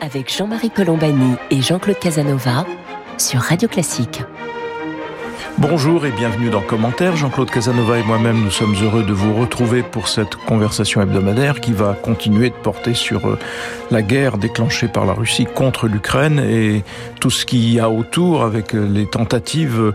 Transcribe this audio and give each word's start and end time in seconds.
Avec 0.00 0.32
Jean-Marie 0.32 0.70
Colombani 0.70 1.34
et 1.50 1.60
Jean-Claude 1.60 1.98
Casanova 1.98 2.66
sur 3.18 3.40
Radio 3.40 3.68
Classique. 3.68 4.22
Bonjour 5.58 6.06
et 6.06 6.10
bienvenue 6.10 6.50
dans 6.50 6.60
Commentaire. 6.60 7.14
Jean-Claude 7.16 7.50
Casanova 7.50 7.98
et 7.98 8.02
moi-même, 8.02 8.42
nous 8.42 8.50
sommes 8.50 8.74
heureux 8.82 9.04
de 9.04 9.12
vous 9.12 9.34
retrouver 9.34 9.82
pour 9.82 10.08
cette 10.08 10.36
conversation 10.36 11.02
hebdomadaire 11.02 11.60
qui 11.60 11.72
va 11.72 11.94
continuer 11.94 12.50
de 12.50 12.54
porter 12.54 12.94
sur 12.94 13.28
euh, 13.28 13.38
la 13.90 14.02
guerre 14.02 14.38
déclenchée 14.38 14.88
par 14.88 15.04
la 15.04 15.12
Russie 15.12 15.46
contre 15.46 15.88
l'Ukraine 15.88 16.38
et 16.38 16.84
tout 17.20 17.30
ce 17.30 17.44
qu'il 17.44 17.72
y 17.72 17.80
a 17.80 17.90
autour 17.90 18.42
avec 18.42 18.74
euh, 18.74 18.86
les 18.86 19.06
tentatives, 19.06 19.92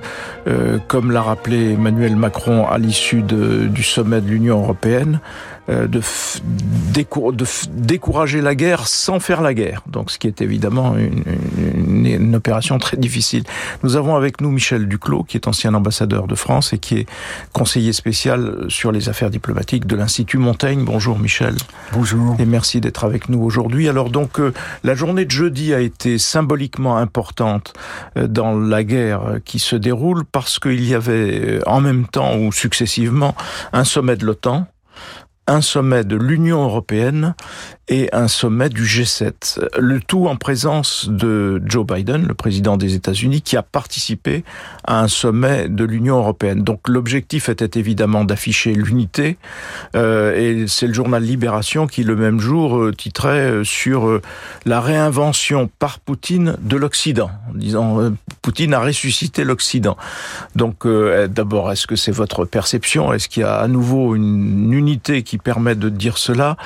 euh, 0.48 0.78
comme 0.88 1.12
l'a 1.12 1.22
rappelé 1.22 1.74
Emmanuel 1.74 2.16
Macron 2.16 2.68
à 2.68 2.78
l'issue 2.78 3.24
du 3.24 3.84
sommet 3.84 4.22
de 4.22 4.28
l'Union 4.28 4.60
européenne, 4.62 5.20
de, 5.68 5.86
de, 5.88 7.46
décourager 7.74 8.42
la 8.42 8.56
guerre 8.56 8.88
sans 8.88 9.20
faire 9.20 9.42
la 9.42 9.54
guerre. 9.54 9.84
Donc, 9.88 10.12
ce 10.12 10.18
qui 10.18 10.28
est 10.28 10.42
évidemment 10.42 10.96
une, 10.98 12.06
une, 12.06 12.36
opération 12.36 12.78
très 12.78 12.98
difficile. 12.98 13.44
Nous 13.84 13.96
avons 13.96 14.16
avec 14.16 14.42
nous 14.42 14.52
Michel 14.52 14.88
Duclos, 14.88 15.24
qui 15.24 15.38
est 15.38 15.48
ancien 15.48 15.74
ambassadeur 15.74 16.28
de 16.28 16.36
France 16.36 16.74
et 16.74 16.78
qui 16.78 17.00
est 17.00 17.06
conseiller 17.54 17.94
spécial 17.94 18.66
sur 18.70 18.92
les 18.92 19.10
affaires 19.10 19.30
diplomatiques 19.30 19.86
de 19.86 19.96
l'Institut 19.96 20.38
Montaigne. 20.38 20.84
Bonjour 20.84 21.20
Michel. 21.20 21.56
Bonjour. 21.94 22.36
Et 22.40 22.46
merci 22.46 22.82
d'être 22.82 23.04
avec 23.04 23.30
nous 23.30 23.42
aujourd'hui. 23.42 23.90
Alors 23.90 24.10
donc, 24.10 24.40
euh, 24.40 24.54
la 24.84 24.96
journée 24.96 25.26
de 25.26 25.32
jeudi 25.32 25.74
a 25.74 25.80
été 25.80 26.18
symboliquement 26.18 26.98
importante 26.98 27.74
euh, 28.18 28.28
dans 28.28 28.58
la 28.58 28.84
guerre 28.84 29.40
qui 29.46 29.60
se 29.60 29.76
déroule 29.76 30.24
parce 30.26 30.60
qu'il 30.60 30.84
y 30.88 30.94
avait 30.94 31.58
euh, 31.58 31.62
en 31.66 31.82
même 31.82 32.08
temps 32.08 32.38
ou 32.38 32.52
successivement 32.52 33.36
un 33.74 33.84
sommet 33.84 34.16
de 34.16 34.26
l'OTAN, 34.26 34.68
un 35.48 35.62
sommet 35.62 36.04
de 36.04 36.16
l'Union 36.16 36.64
européenne 36.64 37.36
et 37.90 38.10
un 38.14 38.28
sommet 38.28 38.68
du 38.70 38.84
G7. 38.84 39.66
Le 39.80 40.02
tout 40.02 40.28
en 40.28 40.36
présence 40.36 41.08
de 41.10 41.62
Joe 41.66 41.86
Biden, 41.86 42.28
le 42.28 42.34
président 42.34 42.76
des 42.76 42.96
États-Unis, 42.96 43.42
qui 43.42 43.56
a 43.56 43.64
participé 43.64 44.44
à 44.84 45.02
un 45.02 45.08
sommet 45.08 45.70
de 45.70 45.86
l'Union 45.86 46.18
européenne. 46.18 46.64
Donc 46.64 46.90
l'objectif 46.90 47.48
était 47.48 47.80
évidemment 47.80 48.26
d'afficher 48.26 48.74
l'unité, 48.74 49.38
euh, 49.96 50.36
et 50.36 50.68
c'est 50.68 50.88
le 50.88 50.94
journal 50.94 51.24
Libération 51.24 51.88
qui, 51.88 52.04
le 52.04 52.16
même 52.16 52.40
jour, 52.40 52.78
euh, 52.78 52.92
titrait 52.92 53.52
euh, 53.52 53.64
sur 53.64 54.08
euh, 54.08 54.22
la 54.66 54.82
réinvention 54.82 55.70
par 55.80 56.00
Poutine 56.00 56.58
de 56.62 56.76
l'Occident, 56.76 57.32
en 57.50 57.58
disant 57.58 58.12
Poutine 58.42 58.74
a 58.74 58.80
ressuscité 58.80 59.44
l'Occident. 59.44 59.98
Donc 60.56 60.88
d'abord, 60.88 61.72
est-ce 61.72 61.88
que 61.88 61.96
c'est 61.96 62.12
votre 62.12 62.46
perception? 62.46 63.14
Est-ce 63.14 63.30
qu'il 63.30 63.42
y 63.42 63.46
a 63.46 63.56
à 63.56 63.68
nouveau 63.68 64.16
une 64.16 64.74
unité 64.74 65.24
qui 65.24 65.37
permet 65.38 65.76
de 65.76 65.90
dire 65.90 66.18
cela 66.18 66.58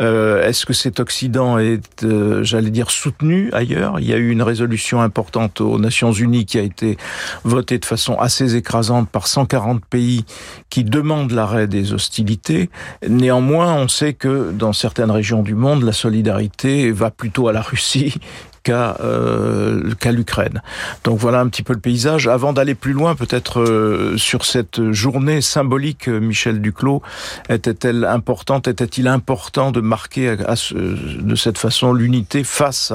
Est-ce 0.00 0.66
que 0.66 0.72
cet 0.72 1.00
Occident 1.00 1.58
est, 1.58 2.04
euh, 2.04 2.42
j'allais 2.42 2.70
dire, 2.70 2.90
soutenu 2.90 3.50
ailleurs? 3.52 4.00
Il 4.00 4.06
y 4.06 4.12
a 4.12 4.16
eu 4.16 4.30
une 4.30 4.42
résolution 4.42 5.00
importante 5.00 5.60
aux 5.60 5.78
Nations 5.78 6.12
Unies 6.12 6.44
qui 6.44 6.58
a 6.58 6.62
été 6.62 6.96
votée 7.44 7.78
de 7.78 7.84
façon 7.84 8.14
assez 8.14 8.56
écrasante 8.56 9.08
par 9.08 9.26
140 9.26 9.84
pays 9.84 10.24
qui 10.68 10.84
demandent 10.84 11.32
l'arrêt 11.32 11.66
des 11.66 11.92
hostilités. 11.92 12.70
Néanmoins, 13.08 13.74
on 13.74 13.88
sait 13.88 14.14
que 14.14 14.52
dans 14.52 14.72
certaines 14.72 15.10
régions 15.10 15.42
du 15.42 15.54
monde, 15.54 15.82
la 15.82 15.92
solidarité 15.92 16.90
va 16.92 17.10
plutôt 17.10 17.48
à 17.48 17.52
la 17.52 17.62
Russie 17.62 18.14
qu'à 18.62 18.96
euh, 19.00 19.92
qu'à 19.98 20.12
l'Ukraine. 20.12 20.62
Donc 21.04 21.18
voilà 21.18 21.40
un 21.40 21.48
petit 21.48 21.62
peu 21.62 21.72
le 21.72 21.80
paysage. 21.80 22.28
Avant 22.28 22.52
d'aller 22.52 22.74
plus 22.74 22.92
loin, 22.92 23.14
peut-être 23.14 23.60
euh, 23.60 24.16
sur 24.16 24.44
cette 24.44 24.92
journée 24.92 25.40
symbolique, 25.40 26.08
euh, 26.08 26.20
Michel 26.20 26.60
Duclos, 26.60 27.02
était-elle 27.48 28.04
importante 28.04 28.68
Était-il 28.68 29.08
important 29.08 29.70
de 29.72 29.80
marquer 29.80 30.36
de 30.36 31.34
cette 31.34 31.58
façon 31.58 31.92
l'unité 31.92 32.44
face 32.44 32.92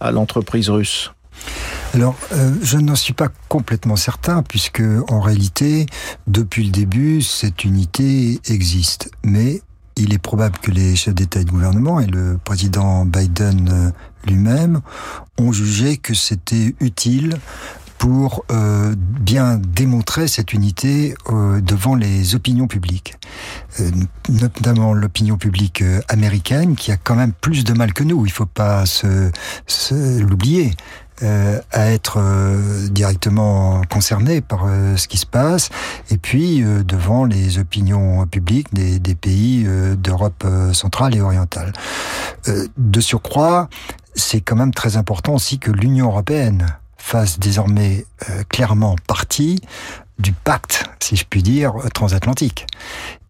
à, 0.00 0.12
l'entreprise 0.12 0.70
russe? 0.70 1.12
Alors, 1.94 2.16
je 2.62 2.78
n'en 2.78 2.94
suis 2.94 3.12
pas 3.12 3.28
complètement 3.48 3.96
certain, 3.96 4.42
puisque 4.42 4.82
en 5.08 5.20
réalité, 5.20 5.86
depuis 6.26 6.64
le 6.64 6.70
début, 6.70 7.22
cette 7.22 7.64
unité 7.64 8.40
existe. 8.48 9.10
Mais 9.24 9.62
il 9.96 10.14
est 10.14 10.18
probable 10.18 10.58
que 10.58 10.70
les 10.70 10.96
chefs 10.96 11.14
d'État 11.14 11.40
et 11.40 11.44
de 11.44 11.50
gouvernement 11.50 12.00
et 12.00 12.06
le 12.06 12.38
président 12.42 13.04
Biden 13.04 13.92
lui-même 14.26 14.80
ont 15.38 15.52
jugé 15.52 15.96
que 15.96 16.14
c'était 16.14 16.74
utile 16.80 17.38
pour 18.02 18.44
euh, 18.50 18.96
bien 18.98 19.58
démontrer 19.58 20.26
cette 20.26 20.52
unité 20.52 21.14
euh, 21.30 21.60
devant 21.60 21.94
les 21.94 22.34
opinions 22.34 22.66
publiques, 22.66 23.14
euh, 23.78 23.90
notamment 24.28 24.92
l'opinion 24.92 25.36
publique 25.36 25.82
euh, 25.82 26.00
américaine 26.08 26.74
qui 26.74 26.90
a 26.90 26.96
quand 26.96 27.14
même 27.14 27.32
plus 27.32 27.62
de 27.62 27.72
mal 27.74 27.92
que 27.92 28.02
nous. 28.02 28.26
Il 28.26 28.32
faut 28.32 28.44
pas 28.44 28.86
se, 28.86 29.30
se 29.68 30.18
l'oublier. 30.20 30.72
Euh, 31.22 31.60
à 31.70 31.92
être 31.92 32.18
euh, 32.18 32.88
directement 32.88 33.82
concerné 33.88 34.40
par 34.40 34.64
euh, 34.66 34.96
ce 34.96 35.06
qui 35.06 35.18
se 35.18 35.26
passe, 35.26 35.68
et 36.10 36.16
puis 36.16 36.64
devant 36.84 37.26
les 37.26 37.58
opinions 37.58 38.26
publiques 38.26 38.74
des, 38.74 38.98
des 38.98 39.14
pays 39.14 39.64
d'Europe 39.96 40.44
centrale 40.72 41.14
et 41.14 41.20
orientale. 41.20 41.72
de 42.76 43.00
surcroît, 43.00 43.68
c'est 44.14 44.40
quand 44.40 44.56
même 44.56 44.74
très 44.74 44.96
important 44.96 45.34
aussi 45.34 45.58
que 45.58 45.70
l'Union 45.70 46.06
européenne 46.06 46.66
fasse 46.96 47.38
désormais 47.38 48.06
clairement 48.48 48.94
partie 49.08 49.60
du 50.18 50.32
pacte, 50.32 50.84
si 51.00 51.16
je 51.16 51.24
puis 51.28 51.42
dire, 51.42 51.74
transatlantique. 51.92 52.66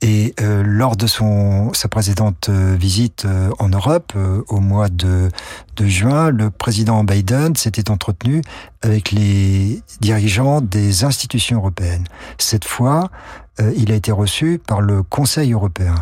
Et 0.03 0.34
euh, 0.41 0.62
lors 0.65 0.97
de 0.97 1.06
son 1.06 1.72
sa 1.72 1.88
précédente 1.88 2.48
euh, 2.48 2.76
visite 2.78 3.25
euh, 3.25 3.50
en 3.59 3.69
Europe 3.69 4.12
euh, 4.16 4.42
au 4.48 4.60
mois 4.60 4.88
de, 4.88 5.31
de 5.76 5.87
juin, 5.87 6.31
le 6.31 6.50
président 6.50 7.03
Biden 7.04 7.56
s'était 7.56 7.91
entretenu 7.91 8.42
avec 8.82 9.12
les 9.12 9.81
dirigeants 10.00 10.60
des 10.60 11.04
institutions 11.04 11.59
européennes. 11.59 12.04
Cette 12.38 12.65
fois, 12.65 13.10
euh, 13.60 13.72
il 13.76 13.92
a 13.92 13.94
été 13.94 14.12
reçu 14.12 14.60
par 14.66 14.81
le 14.81 15.03
Conseil 15.03 15.53
européen. 15.53 15.94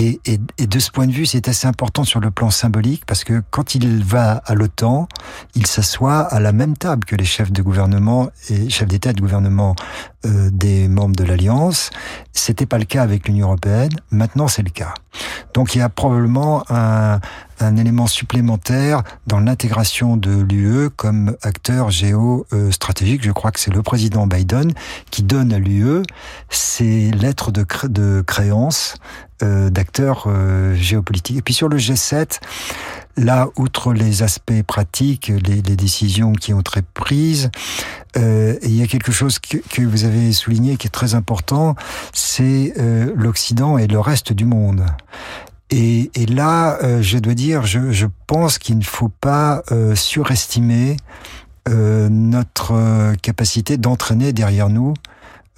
Et, 0.00 0.20
de 0.64 0.78
ce 0.78 0.92
point 0.92 1.08
de 1.08 1.12
vue, 1.12 1.26
c'est 1.26 1.48
assez 1.48 1.66
important 1.66 2.04
sur 2.04 2.20
le 2.20 2.30
plan 2.30 2.50
symbolique 2.50 3.04
parce 3.04 3.24
que 3.24 3.42
quand 3.50 3.74
il 3.74 4.04
va 4.04 4.42
à 4.46 4.54
l'OTAN, 4.54 5.08
il 5.56 5.66
s'assoit 5.66 6.20
à 6.20 6.38
la 6.38 6.52
même 6.52 6.76
table 6.76 7.04
que 7.04 7.16
les 7.16 7.24
chefs 7.24 7.50
de 7.50 7.62
gouvernement 7.62 8.30
et 8.48 8.70
chefs 8.70 8.86
d'État 8.86 9.10
et 9.10 9.14
de 9.14 9.20
gouvernement 9.20 9.74
euh, 10.24 10.50
des 10.52 10.86
membres 10.86 11.16
de 11.16 11.24
l'Alliance. 11.24 11.90
C'était 12.38 12.66
pas 12.66 12.78
le 12.78 12.84
cas 12.84 13.02
avec 13.02 13.28
l'Union 13.28 13.48
européenne. 13.48 13.90
Maintenant, 14.10 14.48
c'est 14.48 14.62
le 14.62 14.70
cas. 14.70 14.94
Donc, 15.54 15.74
il 15.74 15.78
y 15.78 15.80
a 15.82 15.88
probablement 15.88 16.64
un, 16.70 17.20
un 17.60 17.76
élément 17.76 18.06
supplémentaire 18.06 19.02
dans 19.26 19.40
l'intégration 19.40 20.16
de 20.16 20.40
l'UE 20.40 20.90
comme 20.90 21.36
acteur 21.42 21.90
géostratégique. 21.90 23.22
Je 23.24 23.32
crois 23.32 23.50
que 23.50 23.60
c'est 23.60 23.72
le 23.72 23.82
président 23.82 24.26
Biden 24.26 24.72
qui 25.10 25.22
donne 25.22 25.52
à 25.52 25.58
l'UE 25.58 26.02
ses 26.50 27.10
lettres 27.10 27.50
de, 27.50 27.62
cré 27.62 27.88
de 27.88 28.22
créance 28.26 28.96
euh, 29.42 29.70
d'acteurs 29.70 30.24
euh, 30.26 30.74
géopolitiques. 30.74 31.38
Et 31.38 31.42
puis 31.42 31.54
sur 31.54 31.68
le 31.68 31.76
G7, 31.76 32.40
là, 33.18 33.48
outre 33.56 33.92
les 33.92 34.22
aspects 34.22 34.62
pratiques, 34.66 35.28
les, 35.28 35.60
les 35.62 35.76
décisions 35.76 36.32
qui 36.32 36.54
ont 36.54 36.60
été 36.60 36.82
prises, 36.94 37.50
euh, 38.16 38.56
il 38.62 38.74
y 38.74 38.82
a 38.82 38.86
quelque 38.86 39.12
chose 39.12 39.38
que, 39.38 39.82
vous 39.82 40.04
avez 40.04 40.32
souligné 40.32 40.76
qui 40.76 40.86
est 40.86 40.90
très 40.90 41.14
important, 41.14 41.74
c'est 42.12 42.72
euh, 42.78 43.12
l'Occident 43.14 43.78
et 43.78 43.86
le 43.86 44.00
reste 44.00 44.32
du 44.32 44.44
monde. 44.44 44.86
Et, 45.70 46.10
et 46.14 46.26
là, 46.26 46.78
euh, 46.82 47.02
je 47.02 47.18
dois 47.18 47.34
dire, 47.34 47.66
je, 47.66 47.90
je 47.90 48.06
pense 48.26 48.58
qu'il 48.58 48.78
ne 48.78 48.84
faut 48.84 49.10
pas 49.10 49.62
surestimer 49.94 50.96
notre 52.10 53.14
capacité 53.16 53.76
d'entraîner 53.76 54.32
derrière 54.32 54.70
nous 54.70 54.94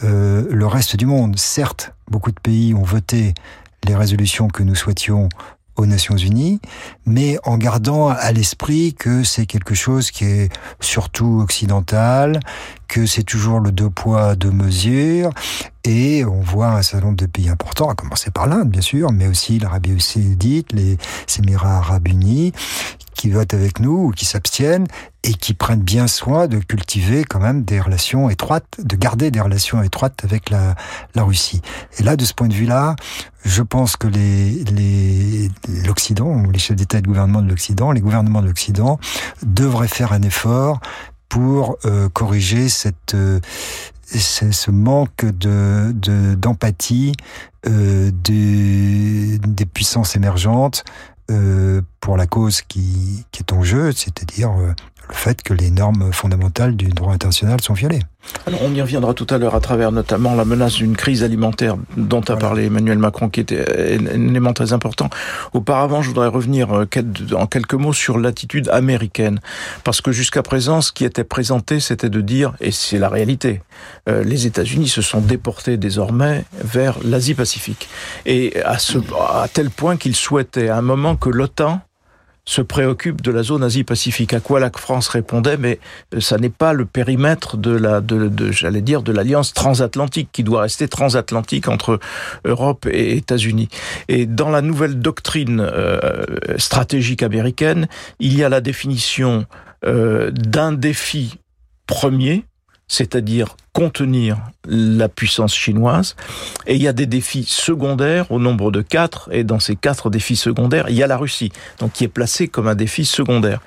le 0.01 0.67
reste 0.67 0.97
du 0.97 1.07
monde. 1.07 1.39
Certes, 1.39 1.93
beaucoup 2.09 2.33
de 2.33 2.41
pays 2.41 2.75
ont 2.75 2.83
voté 2.83 3.33
les 3.87 3.95
résolutions 3.95 4.49
que 4.49 4.65
nous 4.65 4.75
souhaitions 4.75 5.29
aux 5.81 5.87
Nations 5.87 6.17
Unies, 6.17 6.61
mais 7.07 7.39
en 7.45 7.57
gardant 7.57 8.09
à 8.09 8.33
l'esprit 8.33 8.95
que 8.95 9.25
c'est 9.25 9.47
quelque 9.47 9.75
chose 9.75 10.11
qui 10.11 10.25
est 10.25 10.53
surtout 10.81 11.41
occidental, 11.41 12.41
que 12.91 13.07
c'est 13.07 13.23
toujours 13.23 13.61
le 13.61 13.71
deux 13.71 13.89
poids, 13.89 14.35
deux 14.35 14.51
mesures, 14.51 15.31
et 15.85 16.25
on 16.25 16.41
voit 16.41 16.73
un 16.73 16.83
certain 16.83 17.07
nombre 17.07 17.19
de 17.19 17.27
pays 17.27 17.49
importants, 17.49 17.89
à 17.89 17.95
commencer 17.95 18.33
par 18.33 18.49
l'Inde, 18.49 18.69
bien 18.69 18.81
sûr, 18.81 19.13
mais 19.13 19.29
aussi 19.29 19.61
l'Arabie 19.61 19.99
saoudite, 20.01 20.73
les 20.73 20.99
Émirats 21.39 21.79
arabes 21.79 22.09
unis, 22.09 22.53
qui 23.15 23.31
votent 23.31 23.55
avec 23.55 23.79
nous 23.81 24.07
ou 24.07 24.11
qui 24.11 24.25
s'abstiennent 24.25 24.87
et 25.23 25.35
qui 25.35 25.55
prennent 25.55 25.83
bien 25.83 26.07
soin 26.07 26.49
de 26.49 26.59
cultiver 26.59 27.25
quand 27.25 27.39
même 27.39 27.63
des 27.63 27.81
relations 27.81 28.29
étroites, 28.29 28.81
de 28.83 28.97
garder 28.97 29.31
des 29.31 29.41
relations 29.41 29.83
étroites 29.83 30.25
avec 30.25 30.51
la, 30.51 30.75
Russie. 31.17 31.61
Et 31.99 32.03
là, 32.03 32.17
de 32.17 32.25
ce 32.25 32.33
point 32.33 32.49
de 32.49 32.55
vue-là, 32.55 32.97
je 33.45 33.63
pense 33.63 33.97
que 33.97 34.07
les, 34.07 35.51
l'Occident, 35.87 36.43
les 36.51 36.59
chefs 36.59 36.77
d'État 36.77 36.99
et 36.99 37.03
de 37.03 37.07
gouvernement 37.07 37.43
de 37.43 37.49
l'Occident, 37.49 37.93
les 37.93 38.01
gouvernements 38.01 38.41
de 38.43 38.49
l'Occident 38.49 38.99
devraient 39.43 39.87
faire 39.89 40.13
un 40.13 40.23
effort 40.23 40.81
pour 41.31 41.79
euh, 41.87 42.11
corriger 42.11 42.67
euh, 43.15 43.41
ce 44.13 44.71
manque 44.71 45.25
de 45.25 45.93
d'empathie 46.35 47.13
euh, 47.67 48.11
des, 48.13 49.39
puissances 49.73 50.17
émergentes 50.17 50.85
pour 52.01 52.17
la 52.17 52.27
cause 52.27 52.61
qui, 52.63 53.25
est 53.39 53.53
en 53.53 53.63
jeu, 53.63 53.93
c'est-à-dire 53.93 54.51
le 55.11 55.17
fait 55.17 55.43
que 55.43 55.53
les 55.53 55.71
normes 55.71 56.13
fondamentales 56.13 56.77
du 56.77 56.87
droit 56.87 57.13
international 57.13 57.61
sont 57.61 57.75
violées. 57.75 58.01
Alors 58.47 58.61
on 58.63 58.73
y 58.75 58.81
reviendra 58.81 59.15
tout 59.15 59.27
à 59.31 59.39
l'heure 59.39 59.55
à 59.55 59.61
travers 59.61 59.93
notamment 59.93 60.35
la 60.35 60.45
menace 60.45 60.75
d'une 60.75 60.95
crise 60.95 61.25
alimentaire 61.25 61.77
dont 61.97 62.21
a 62.21 62.37
parlé 62.37 62.67
Emmanuel 62.67 62.99
Macron, 62.99 63.29
qui 63.29 63.41
était 63.41 63.65
un 63.99 64.29
élément 64.29 64.53
très 64.53 64.73
important. 64.73 65.09
Auparavant, 65.53 66.03
je 66.03 66.09
voudrais 66.09 66.29
revenir 66.29 66.73
euh, 66.73 66.87
en 67.35 67.47
quelques 67.47 67.75
mots 67.75 67.93
sur 67.93 68.19
l'attitude 68.19 68.69
américaine, 68.69 69.41
parce 69.85 70.01
que 70.01 70.13
jusqu'à 70.13 70.43
présent, 70.43 70.81
ce 70.81 70.93
qui 70.93 71.05
était 71.05 71.25
présenté, 71.25 71.81
c'était 71.81 72.11
de 72.11 72.21
dire, 72.21 72.55
et 72.61 72.71
c'est 72.71 72.99
la 72.99 73.09
réalité, 73.09 73.63
euh, 74.09 74.23
les 74.23 74.47
États-Unis 74.47 74.89
se 74.89 75.03
sont 75.03 75.21
déportés 75.21 75.77
désormais 75.77 76.45
vers 76.63 76.99
l'Asie-Pacifique, 77.03 77.89
et 78.27 78.63
à, 78.65 78.79
ce, 78.79 78.99
à 78.99 79.49
tel 79.49 79.71
point 79.71 79.97
qu'ils 79.97 80.17
souhaitaient 80.17 80.69
à 80.69 80.77
un 80.77 80.83
moment 80.83 81.17
que 81.17 81.31
l'OTAN 81.31 81.81
se 82.51 82.63
préoccupe 82.63 83.23
de 83.23 83.31
la 83.31 83.45
zone 83.45 83.63
Asie-Pacifique. 83.63 84.35
À 84.35 84.41
quoi 84.41 84.59
la 84.59 84.73
France 84.77 85.07
répondait, 85.07 85.57
mais 85.57 85.79
euh, 86.15 86.21
ça 86.21 86.37
n'est 86.37 86.51
pas 86.51 86.73
le 86.73 86.85
périmètre 86.85 87.57
de 87.57 87.71
la, 87.71 88.01
de, 88.01 88.27
de 88.27 88.51
j'allais 88.51 88.81
dire, 88.81 89.03
de 89.03 89.13
l'alliance 89.13 89.53
transatlantique 89.53 90.31
qui 90.33 90.43
doit 90.43 90.63
rester 90.63 90.89
transatlantique 90.89 91.69
entre 91.69 92.01
Europe 92.45 92.89
et 92.91 93.17
États-Unis. 93.17 93.69
Et 94.09 94.27
dans 94.27 94.51
la 94.51 94.63
nouvelle 94.63 94.99
doctrine 94.99 95.61
euh, 95.61 96.25
stratégique 96.57 97.23
américaine, 97.23 97.87
il 98.19 98.37
y 98.37 98.43
a 98.43 98.49
la 98.49 98.61
définition 98.61 99.47
euh, 99.87 100.33
d'un 100.33 100.73
défi 100.73 101.39
premier, 101.87 102.45
c'est-à-dire 102.89 103.55
contenir 103.73 104.39
la 104.67 105.09
puissance 105.09 105.55
chinoise. 105.55 106.17
Et 106.67 106.77
il 106.77 106.83
y 106.83 106.89
a 106.89 106.93
des 106.93 107.07
défis 107.07 107.45
secondaires 107.47 108.31
au 108.31 108.39
nombre 108.39 108.71
de 108.71 108.83
quatre. 108.83 109.29
Et 109.33 109.45
dans 109.45 109.59
ces 109.59 109.77
quatre 109.77 110.11
défis 110.11 110.37
secondaires, 110.37 110.87
il 110.89 110.97
y 110.97 111.03
a 111.03 111.07
la 111.07 111.17
Russie, 111.17 111.53
donc 111.79 111.93
qui 111.93 112.05
est 112.05 112.09
placée 112.09 112.49
comme 112.49 112.69
un 112.69 112.75
défi 112.75 113.05
secondaire. 113.05 113.61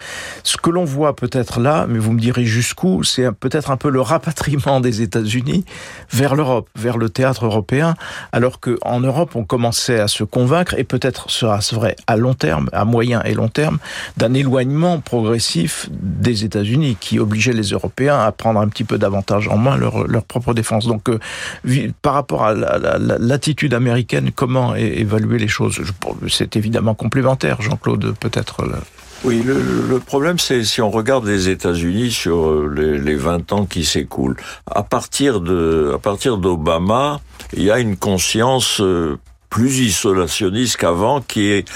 Ce 0.43 0.57
que 0.57 0.69
l'on 0.69 0.85
voit 0.85 1.15
peut-être 1.15 1.59
là, 1.59 1.85
mais 1.87 1.99
vous 1.99 2.11
me 2.11 2.19
direz 2.19 2.45
jusqu'où, 2.45 3.03
c'est 3.03 3.31
peut-être 3.31 3.71
un 3.71 3.77
peu 3.77 3.89
le 3.89 4.01
rapatriement 4.01 4.79
des 4.79 5.01
États-Unis 5.01 5.65
vers 6.11 6.35
l'Europe, 6.35 6.69
vers 6.75 6.97
le 6.97 7.09
théâtre 7.09 7.45
européen, 7.45 7.95
alors 8.31 8.59
qu'en 8.59 8.99
Europe, 8.99 9.35
on 9.35 9.43
commençait 9.43 9.99
à 9.99 10.07
se 10.07 10.23
convaincre, 10.23 10.75
et 10.77 10.83
peut-être 10.83 11.29
sera-ce 11.29 11.75
vrai 11.75 11.95
à 12.07 12.17
long 12.17 12.33
terme, 12.33 12.69
à 12.73 12.85
moyen 12.85 13.21
et 13.23 13.33
long 13.33 13.49
terme, 13.49 13.79
d'un 14.17 14.33
éloignement 14.33 14.99
progressif 14.99 15.89
des 15.91 16.45
États-Unis 16.45 16.97
qui 16.99 17.19
obligeait 17.19 17.53
les 17.53 17.69
Européens 17.69 18.19
à 18.19 18.31
prendre 18.31 18.59
un 18.59 18.67
petit 18.67 18.83
peu 18.83 18.97
davantage 18.97 19.47
en 19.47 19.57
main 19.57 19.77
leur 19.77 19.92
leur, 20.07 20.23
propre 20.23 20.53
défense. 20.53 20.87
Donc, 20.87 21.09
euh, 21.09 21.19
par 22.01 22.13
rapport 22.13 22.43
à 22.43 22.53
l'attitude 22.53 23.73
américaine, 23.73 24.31
comment 24.33 24.75
évaluer 24.75 25.37
les 25.37 25.47
choses? 25.47 25.81
C'est 26.29 26.55
évidemment 26.55 26.95
complémentaire, 26.95 27.61
Jean-Claude, 27.61 28.15
peut-être. 28.19 28.61
Euh, 28.63 28.77
oui, 29.23 29.41
le, 29.41 29.99
problème, 29.99 30.37
c'est 30.37 30.63
si 30.65 30.81
on 30.81 30.91
regarde 30.91 31.25
les 31.25 31.47
États-Unis 31.47 32.11
sur 32.11 32.49
euh, 32.49 32.73
les, 32.75 32.99
les, 32.99 33.15
20 33.15 33.53
ans 33.53 33.65
qui 33.65 33.85
s'écoulent. 33.85 34.35
À 34.69 34.83
partir 34.83 35.39
de, 35.39 35.93
à 35.95 35.97
partir 35.97 36.37
d'Obama, 36.37 37.21
il 37.55 37.63
y 37.63 37.71
a 37.71 37.79
une 37.79 37.95
conscience 37.95 38.81
plus 39.49 39.79
isolationniste 39.79 40.77
qu'avant, 40.77 41.21
qui 41.21 41.51
est, 41.51 41.71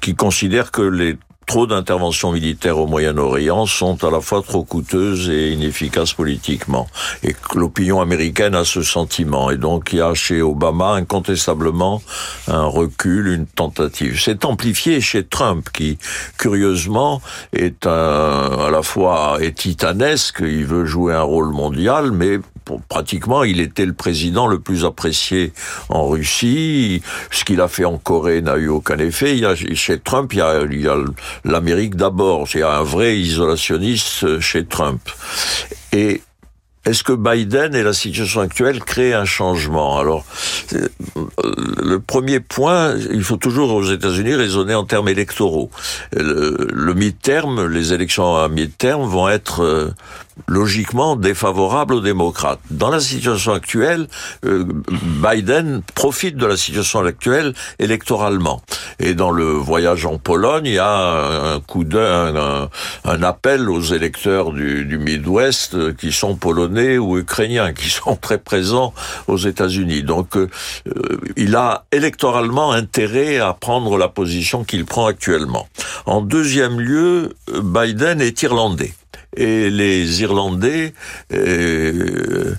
qui 0.00 0.14
considère 0.16 0.72
que 0.72 0.82
les 0.82 1.16
trop 1.46 1.66
d'interventions 1.66 2.32
militaires 2.32 2.78
au 2.78 2.86
Moyen-Orient 2.86 3.66
sont 3.66 4.02
à 4.04 4.10
la 4.10 4.20
fois 4.20 4.42
trop 4.42 4.64
coûteuses 4.64 5.28
et 5.30 5.52
inefficaces 5.52 6.12
politiquement. 6.12 6.86
Et 7.22 7.34
l'opinion 7.54 8.00
américaine 8.00 8.54
a 8.54 8.64
ce 8.64 8.82
sentiment. 8.82 9.50
Et 9.50 9.56
donc 9.56 9.92
il 9.92 9.98
y 9.98 10.02
a 10.02 10.14
chez 10.14 10.42
Obama 10.42 10.92
incontestablement 10.92 12.02
un 12.48 12.66
recul, 12.66 13.28
une 13.28 13.46
tentative. 13.46 14.20
C'est 14.20 14.44
amplifié 14.44 15.00
chez 15.00 15.24
Trump 15.24 15.68
qui, 15.72 15.98
curieusement, 16.38 17.20
est 17.52 17.86
un, 17.86 17.90
à 18.66 18.70
la 18.70 18.82
fois 18.82 19.38
est 19.40 19.58
titanesque, 19.58 20.40
il 20.40 20.64
veut 20.64 20.84
jouer 20.84 21.14
un 21.14 21.22
rôle 21.22 21.52
mondial, 21.52 22.12
mais 22.12 22.38
pratiquement, 22.88 23.44
il 23.44 23.60
était 23.60 23.86
le 23.86 23.92
président 23.92 24.46
le 24.46 24.58
plus 24.58 24.84
apprécié 24.84 25.52
en 25.88 26.08
Russie. 26.08 27.02
Ce 27.30 27.44
qu'il 27.44 27.60
a 27.60 27.68
fait 27.68 27.84
en 27.84 27.98
Corée 27.98 28.42
n'a 28.42 28.56
eu 28.56 28.68
aucun 28.68 28.98
effet. 28.98 29.36
Il 29.36 29.40
y 29.40 29.46
a, 29.46 29.54
chez 29.54 29.98
Trump, 29.98 30.32
il 30.32 30.38
y 30.38 30.88
a, 30.88 30.96
l'Amérique 31.44 31.96
d'abord. 31.96 32.46
A 32.54 32.78
un 32.78 32.82
vrai 32.82 33.18
isolationniste 33.18 34.40
chez 34.40 34.64
Trump. 34.64 35.00
Et 35.92 36.22
est-ce 36.84 37.02
que 37.02 37.14
Biden 37.14 37.74
et 37.74 37.82
la 37.82 37.94
situation 37.94 38.42
actuelle 38.42 38.80
créent 38.80 39.14
un 39.14 39.24
changement? 39.24 39.98
Alors, 39.98 40.26
euh, 40.74 40.88
le 41.82 41.98
premier 41.98 42.40
point, 42.40 42.94
il 43.10 43.22
faut 43.22 43.38
toujours 43.38 43.72
aux 43.72 43.84
États-Unis 43.84 44.34
raisonner 44.34 44.74
en 44.74 44.84
termes 44.84 45.08
électoraux. 45.08 45.70
Le, 46.14 46.68
le 46.70 46.94
mi-terme, 46.94 47.66
les 47.66 47.94
élections 47.94 48.36
à 48.36 48.48
mi-terme 48.50 49.08
vont 49.08 49.30
être 49.30 49.62
euh, 49.62 49.94
logiquement 50.48 51.16
défavorables 51.16 51.94
aux 51.94 52.00
démocrates. 52.00 52.60
Dans 52.70 52.90
la 52.90 53.00
situation 53.00 53.52
actuelle, 53.52 54.08
euh, 54.44 54.64
Biden 55.22 55.82
profite 55.94 56.36
de 56.36 56.46
la 56.46 56.56
situation 56.56 57.00
actuelle 57.00 57.54
électoralement. 57.78 58.62
Et 58.98 59.14
dans 59.14 59.30
le 59.30 59.44
voyage 59.44 60.06
en 60.06 60.18
Pologne, 60.18 60.66
il 60.66 60.74
y 60.74 60.78
a 60.78 61.54
un 61.54 61.60
coup 61.60 61.84
d'un, 61.84 62.68
un, 63.04 63.22
appel 63.22 63.70
aux 63.70 63.80
électeurs 63.80 64.52
du, 64.52 64.84
du 64.84 64.98
Midwest 64.98 65.96
qui 65.96 66.12
sont 66.12 66.36
polonais 66.36 66.98
ou 66.98 67.18
ukrainiens, 67.18 67.72
qui 67.74 67.90
sont 67.90 68.16
très 68.16 68.38
présents 68.38 68.92
aux 69.28 69.38
États-Unis. 69.38 70.02
Donc, 70.02 70.36
euh, 70.36 70.48
il 71.36 71.56
a 71.56 71.84
électoralement 71.92 72.72
intérêt 72.72 73.38
à 73.38 73.52
prendre 73.52 73.96
la 73.96 74.08
position 74.08 74.64
qu'il 74.64 74.84
prend 74.84 75.06
actuellement. 75.06 75.68
En 76.06 76.20
deuxième 76.20 76.80
lieu, 76.80 77.34
Biden 77.62 78.20
est 78.20 78.42
irlandais 78.42 78.92
et 79.36 79.70
les 79.70 80.22
Irlandais 80.22 80.94
euh, 81.32 82.54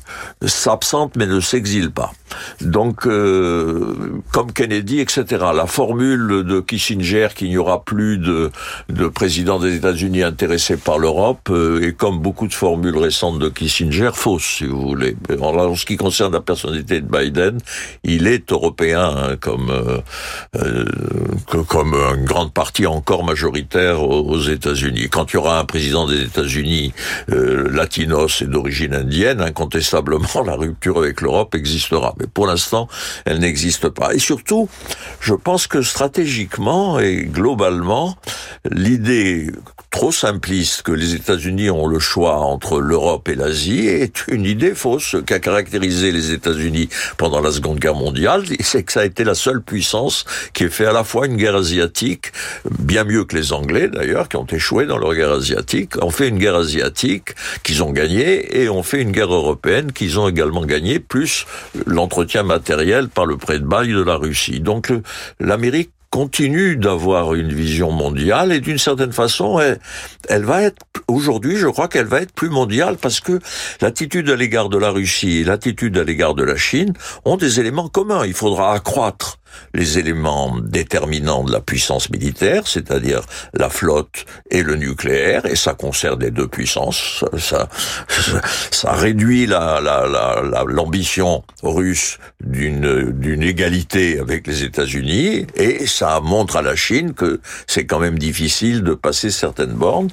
s'absentent 0.46 1.16
mais 1.16 1.26
ne 1.26 1.40
s'exilent 1.40 1.92
pas. 1.92 2.12
Donc, 2.62 3.06
euh, 3.06 4.22
comme 4.32 4.52
Kennedy, 4.52 5.00
etc. 5.00 5.26
La 5.56 5.68
formule 5.68 6.44
de 6.46 6.60
Kissinger 6.60 7.30
qu'il 7.36 7.50
n'y 7.50 7.58
aura 7.58 7.84
plus 7.84 8.18
de, 8.18 8.52
de 8.90 9.08
président 9.08 9.60
des 9.60 9.76
États-Unis 9.76 10.24
intéressé 10.24 10.78
par 10.78 10.98
l'Europe 10.98 11.50
euh, 11.50 11.88
est 11.88 11.94
comme 11.94 12.20
beaucoup 12.20 12.48
de 12.48 12.54
formules 12.54 12.98
récentes 12.98 13.40
de 13.40 13.50
Kissinger 13.50 14.12
fausse, 14.14 14.58
si 14.58 14.66
vous 14.66 14.82
voulez. 14.82 15.16
En, 15.42 15.76
ce 15.76 15.86
qui 15.86 15.98
concerne 15.98 16.34
la 16.34 16.42
personnalité 16.42 17.02
de 17.02 17.08
Biden, 17.08 17.58
il 18.04 18.28
est 18.28 18.52
européen 18.52 19.14
hein, 19.16 19.36
comme 19.40 19.72
euh, 19.72 20.86
comme 21.68 21.94
une 21.94 22.26
grande 22.26 22.54
partie 22.54 22.86
encore 22.86 23.24
majoritaire 23.24 24.04
aux, 24.04 24.40
États-Unis. 24.40 25.10
Quand 25.10 25.32
il 25.32 25.36
y 25.36 25.38
aura 25.38 25.60
un 25.60 25.66
président 25.66 26.08
des 26.08 26.22
États-Unis 26.22 26.94
latinos 27.28 28.42
et 28.42 28.48
d'origine 28.48 28.94
indienne, 28.94 29.42
incontestablement 29.42 30.26
la 30.46 30.56
rupture 30.56 30.98
avec 30.98 31.22
l'Europe 31.22 31.56
existera 31.56 32.14
pour 32.34 32.48
l'instant, 32.48 32.88
elle 33.26 33.40
n'existe 33.40 33.90
pas. 33.90 34.14
Et 34.14 34.20
surtout, 34.20 34.70
je 35.20 35.34
pense 35.34 35.68
que 35.68 35.82
stratégiquement 35.82 37.00
et 37.00 37.26
globalement, 37.26 38.16
l'idée 38.70 39.52
trop 39.96 40.12
simpliste 40.12 40.82
que 40.82 40.92
les 40.92 41.16
États-Unis 41.16 41.70
ont 41.70 41.88
le 41.88 42.00
choix 42.00 42.40
entre 42.40 42.82
l'Europe 42.82 43.30
et 43.30 43.36
l'Asie 43.36 43.88
est 43.88 44.28
une 44.28 44.44
idée 44.44 44.76
fausse. 44.76 45.06
Ce 45.12 45.18
qui 45.18 45.34
a 45.34 45.40
caractérisé 45.40 46.12
les 46.12 46.34
États-Unis 46.34 46.90
pendant 47.16 47.40
la 47.40 47.50
Seconde 47.50 47.80
Guerre 47.80 47.96
mondiale, 47.96 48.44
c'est 48.60 48.84
que 48.84 48.92
ça 48.92 49.00
a 49.02 49.06
été 49.06 49.24
la 49.24 49.36
seule 49.36 49.62
puissance 49.62 50.26
qui 50.54 50.66
ait 50.66 50.70
fait 50.70 50.86
à 50.86 50.92
la 50.92 51.06
fois 51.06 51.28
une 51.28 51.38
guerre 51.38 51.56
asiatique, 51.56 52.34
bien 52.78 53.06
mieux 53.06 53.24
que 53.24 53.38
les 53.38 53.54
Anglais 53.54 53.88
d'ailleurs, 53.88 54.28
qui 54.28 54.36
ont 54.36 54.46
échoué 54.46 54.86
dans 54.86 54.98
leur 54.98 55.16
guerre 55.16 55.32
asiatique, 55.32 56.04
ont 56.04 56.12
fait 56.12 56.28
une 56.28 56.40
guerre 56.40 56.56
asiatique 56.56 57.30
qu'ils 57.64 57.82
ont 57.82 57.92
gagnée 57.92 58.62
et 58.62 58.68
ont 58.68 58.84
fait 58.84 59.02
une 59.02 59.12
guerre 59.12 59.34
européenne 59.34 59.94
qu'ils 59.94 60.20
ont 60.20 60.28
également 60.28 60.66
gagnée, 60.66 61.00
plus 61.00 61.46
l'entretien 62.06 62.44
matériel 62.44 63.10
par 63.10 63.26
le 63.26 63.36
prêt 63.36 63.58
de 63.58 63.66
bail 63.66 63.88
de 63.88 64.04
la 64.04 64.16
Russie. 64.16 64.60
Donc 64.60 64.94
l'Amérique 65.40 65.90
continue 66.12 66.78
d'avoir 66.78 67.34
une 67.34 67.52
vision 67.52 67.92
mondiale 67.92 68.52
et 68.52 68.60
d'une 68.60 68.78
certaine 68.78 69.12
façon, 69.12 69.60
elle 70.30 70.44
va 70.44 70.62
être, 70.62 70.78
aujourd'hui, 71.08 71.58
je 71.58 71.68
crois 71.68 71.88
qu'elle 71.88 72.06
va 72.06 72.22
être 72.22 72.32
plus 72.32 72.50
mondiale 72.50 72.98
parce 73.02 73.20
que 73.20 73.40
l'attitude 73.82 74.30
à 74.30 74.36
l'égard 74.36 74.70
de 74.70 74.78
la 74.78 74.92
Russie 74.92 75.40
et 75.40 75.44
l'attitude 75.44 75.98
à 75.98 76.04
l'égard 76.04 76.36
de 76.36 76.44
la 76.44 76.56
Chine 76.56 76.94
ont 77.26 77.38
des 77.38 77.60
éléments 77.60 77.90
communs. 77.90 78.24
Il 78.24 78.36
faudra 78.36 78.76
accroître 78.76 79.40
les 79.74 80.00
éléments 80.00 80.58
déterminants 80.62 81.44
de 81.44 81.52
la 81.52 81.60
puissance 81.60 82.10
militaire, 82.10 82.68
c'est-à-dire 82.68 83.22
la 83.54 83.70
flotte 83.70 84.26
et 84.50 84.64
le 84.64 84.76
nucléaire, 84.76 85.46
et 85.46 85.56
ça 85.56 85.74
concerne 85.74 86.22
les 86.22 86.32
deux 86.32 86.48
puissances. 86.48 87.24
Ça, 87.38 87.70
ça, 88.72 88.94
réduit 88.94 89.46
la, 89.46 89.82
l'ambition 90.68 91.44
russe 91.64 92.18
d'une, 92.44 93.12
d'une 93.12 93.44
égalité 93.44 94.20
avec 94.20 94.48
les 94.48 94.64
États-Unis, 94.64 95.48
et 95.56 95.86
ça 95.88 96.20
montre 96.22 96.58
à 96.58 96.62
la 96.62 96.76
Chine 96.76 97.14
que 97.14 97.40
c'est 97.68 97.86
quand 97.86 98.00
même 98.00 98.20
difficile 98.20 98.84
de 98.84 98.94
passer 98.94 99.32
certaines 99.32 99.74
bornes. 99.74 100.10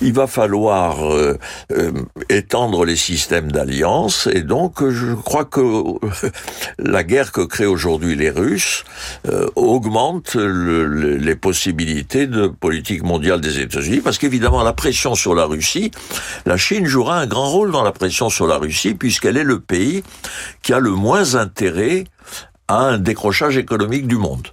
Il 0.00 0.12
va 0.12 0.26
falloir 0.26 1.06
euh, 1.06 1.38
euh, 1.72 1.92
étendre 2.28 2.84
les 2.84 2.96
systèmes 2.96 3.50
d'alliance, 3.50 4.28
et 4.32 4.42
donc 4.42 4.86
je 4.88 5.14
crois 5.14 5.44
que 5.44 5.60
la 6.78 7.04
guerre 7.04 7.32
que 7.32 7.42
créent 7.42 7.66
aujourd'hui 7.66 8.14
les 8.16 8.30
Russes 8.30 8.84
euh, 9.28 9.48
augmente 9.56 10.34
les 10.36 11.36
possibilités 11.36 12.26
de 12.26 12.46
politique 12.46 13.02
mondiale 13.02 13.40
des 13.40 13.60
États-Unis, 13.60 14.00
parce 14.00 14.18
qu'évidemment 14.18 14.62
la 14.62 14.72
pression 14.72 15.14
sur 15.14 15.34
la 15.34 15.44
Russie, 15.44 15.90
la 16.44 16.56
Chine 16.56 16.86
jouera 16.86 17.18
un 17.18 17.26
grand 17.26 17.48
rôle 17.50 17.70
dans 17.70 17.82
la 17.82 17.92
pression 17.92 18.30
sur 18.30 18.46
la 18.46 18.58
Russie, 18.58 18.94
puisqu'elle 18.94 19.36
est 19.36 19.44
le 19.44 19.60
pays 19.60 20.02
qui 20.62 20.72
a 20.72 20.80
le 20.80 20.90
moins 20.90 21.34
intérêt 21.34 22.04
à 22.68 22.78
un 22.78 22.98
décrochage 22.98 23.56
économique 23.56 24.08
du 24.08 24.16
monde. 24.16 24.48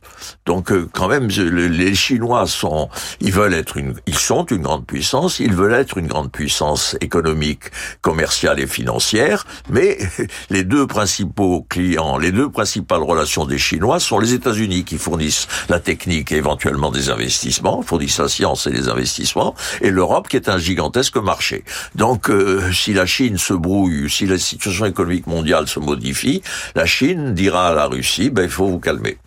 Donc 0.46 0.72
euh, 0.72 0.88
quand 0.94 1.08
même 1.08 1.30
les 1.30 1.96
Chinois 1.96 2.46
sont 2.46 2.90
ils 3.22 3.32
veulent 3.32 3.56
être 3.56 3.78
une 3.78 3.96
ils 4.06 4.18
sont 4.18 4.46
une 4.46 4.62
grande 4.62 4.86
puissance, 4.86 5.40
ils 5.40 5.54
veulent 5.54 5.74
être 5.74 5.98
une 5.98 6.08
grande 6.08 6.32
puissance 6.32 6.96
économique, 7.02 7.64
commerciale 8.02 8.60
et 8.60 8.68
financière, 8.68 9.46
mais 9.70 9.98
les 10.52 10.64
deux 10.64 10.86
principaux 10.86 11.66
clients, 11.68 12.18
les 12.18 12.32
deux 12.32 12.50
principales 12.50 13.02
relations 13.02 13.46
des 13.46 13.58
Chinois 13.58 14.00
sont 14.00 14.20
les 14.20 14.34
États-Unis 14.34 14.84
qui 14.84 14.98
fournissent 14.98 15.48
la 15.70 15.80
technique 15.80 16.32
et 16.32 16.36
éventuellement 16.36 16.92
des 16.92 17.10
investissements, 17.10 17.82
fournissent 17.82 18.20
la 18.20 18.28
science 18.28 18.68
et 18.68 18.72
les 18.72 18.90
investissements 18.90 19.56
et 19.82 19.90
l'Europe 19.90 20.28
qui 20.28 20.36
est 20.36 20.50
un 20.50 20.60
gigantesque 20.60 21.18
marché. 21.18 21.64
Donc 21.96 22.30
euh, 22.30 22.72
si 22.72 22.94
la 22.94 23.08
Chine 23.08 23.40
se 23.40 23.54
brouille, 23.54 24.08
si 24.10 24.28
la 24.28 24.38
situation 24.38 24.86
économique 24.86 25.26
mondiale 25.26 25.68
se 25.68 25.80
modifie, 25.80 26.44
la 26.76 26.86
Chine 26.86 27.34
dira 27.34 27.70
à 27.70 27.74
la 27.74 27.88
Russie 27.88 28.03
ben, 28.32 28.44
il 28.44 28.50
faut 28.50 28.68
vous 28.68 28.80
calmer. 28.80 29.18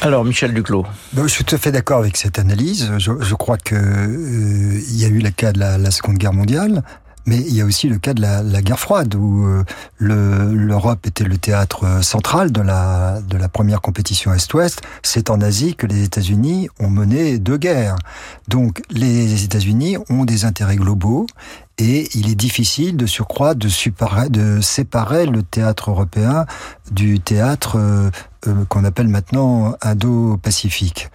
Alors, 0.00 0.24
Michel 0.24 0.54
Duclos. 0.54 0.86
je 1.14 1.26
suis 1.26 1.44
tout 1.44 1.54
à 1.54 1.58
fait 1.58 1.72
d'accord 1.72 1.98
avec 1.98 2.16
cette 2.16 2.38
analyse. 2.38 2.90
Je, 2.98 3.34
crois 3.34 3.58
que 3.58 3.74
euh, 3.74 4.80
il 4.88 4.96
y 4.96 5.04
a 5.04 5.08
eu 5.08 5.18
le 5.18 5.30
cas 5.30 5.52
de 5.52 5.58
la, 5.58 5.90
Seconde 5.90 6.16
Guerre 6.16 6.32
mondiale. 6.32 6.82
Mais 7.30 7.38
il 7.38 7.54
y 7.54 7.60
a 7.60 7.64
aussi 7.64 7.88
le 7.88 7.98
cas 7.98 8.12
de 8.12 8.20
la, 8.20 8.42
guerre 8.60 8.80
froide, 8.80 9.14
où 9.14 9.46
euh, 9.46 9.62
l'Europe 10.00 11.06
était 11.06 11.22
le 11.22 11.38
théâtre 11.38 11.84
euh, 11.84 12.02
central 12.02 12.50
de 12.50 12.60
la, 12.60 13.22
première 13.52 13.80
compétition 13.80 14.34
Est-Ouest. 14.34 14.82
C'est 15.04 15.30
en 15.30 15.40
Asie 15.40 15.76
que 15.76 15.86
les 15.86 16.02
États-Unis 16.02 16.68
ont 16.80 16.90
mené 16.90 17.38
deux 17.38 17.56
guerres. 17.56 17.94
Donc 18.48 18.82
les 18.90 19.44
États-Unis 19.44 19.96
ont 20.08 20.24
des 20.24 20.44
intérêts 20.44 20.74
globaux 20.74 21.28
et 21.78 22.08
il 22.14 22.28
est 22.28 22.34
difficile 22.34 22.96
de 22.96 23.06
surcroît 23.06 23.54
de, 23.54 23.68
séparer 23.68 25.26
le 25.26 25.44
théâtre 25.44 25.90
européen 25.90 26.46
du 26.90 27.20
théâtre 27.20 27.76
euh, 27.76 28.10
qu'on 28.68 28.82
appelle 28.82 29.06
maintenant 29.06 29.76
Indo-Pacifique. 29.82 31.10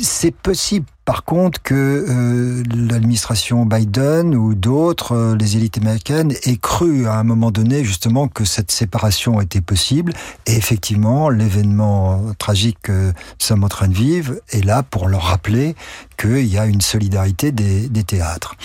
C'est 0.00 0.30
possible 0.36 0.86
par 1.08 1.24
contre 1.24 1.62
que 1.62 1.74
euh, 1.74 2.62
l'administration 2.70 3.64
Biden 3.64 4.34
ou 4.34 4.54
d'autres, 4.54 5.12
euh, 5.12 5.36
les 5.36 5.56
élites 5.56 5.78
américaines, 5.78 6.34
aient 6.42 6.58
cru 6.58 7.06
à 7.06 7.14
un 7.14 7.24
moment 7.24 7.50
donné 7.50 7.82
justement 7.82 8.28
que 8.28 8.44
cette 8.44 8.70
séparation 8.70 9.40
était 9.40 9.62
possible. 9.62 10.12
Et 10.44 10.54
effectivement, 10.54 11.30
l'événement 11.30 12.20
tragique 12.38 12.76
que 12.82 13.06
nous 13.06 13.12
sommes 13.38 13.64
en 13.64 13.68
train 13.68 13.88
de 13.88 13.94
vivre 13.94 14.34
est 14.50 14.62
là 14.62 14.82
pour 14.82 15.08
leur 15.08 15.22
rappeler 15.22 15.76
qu'il 16.18 16.44
y 16.44 16.58
a 16.58 16.66
une 16.66 16.82
solidarité 16.82 17.52
des, 17.52 18.04
théâtres. 18.04 18.56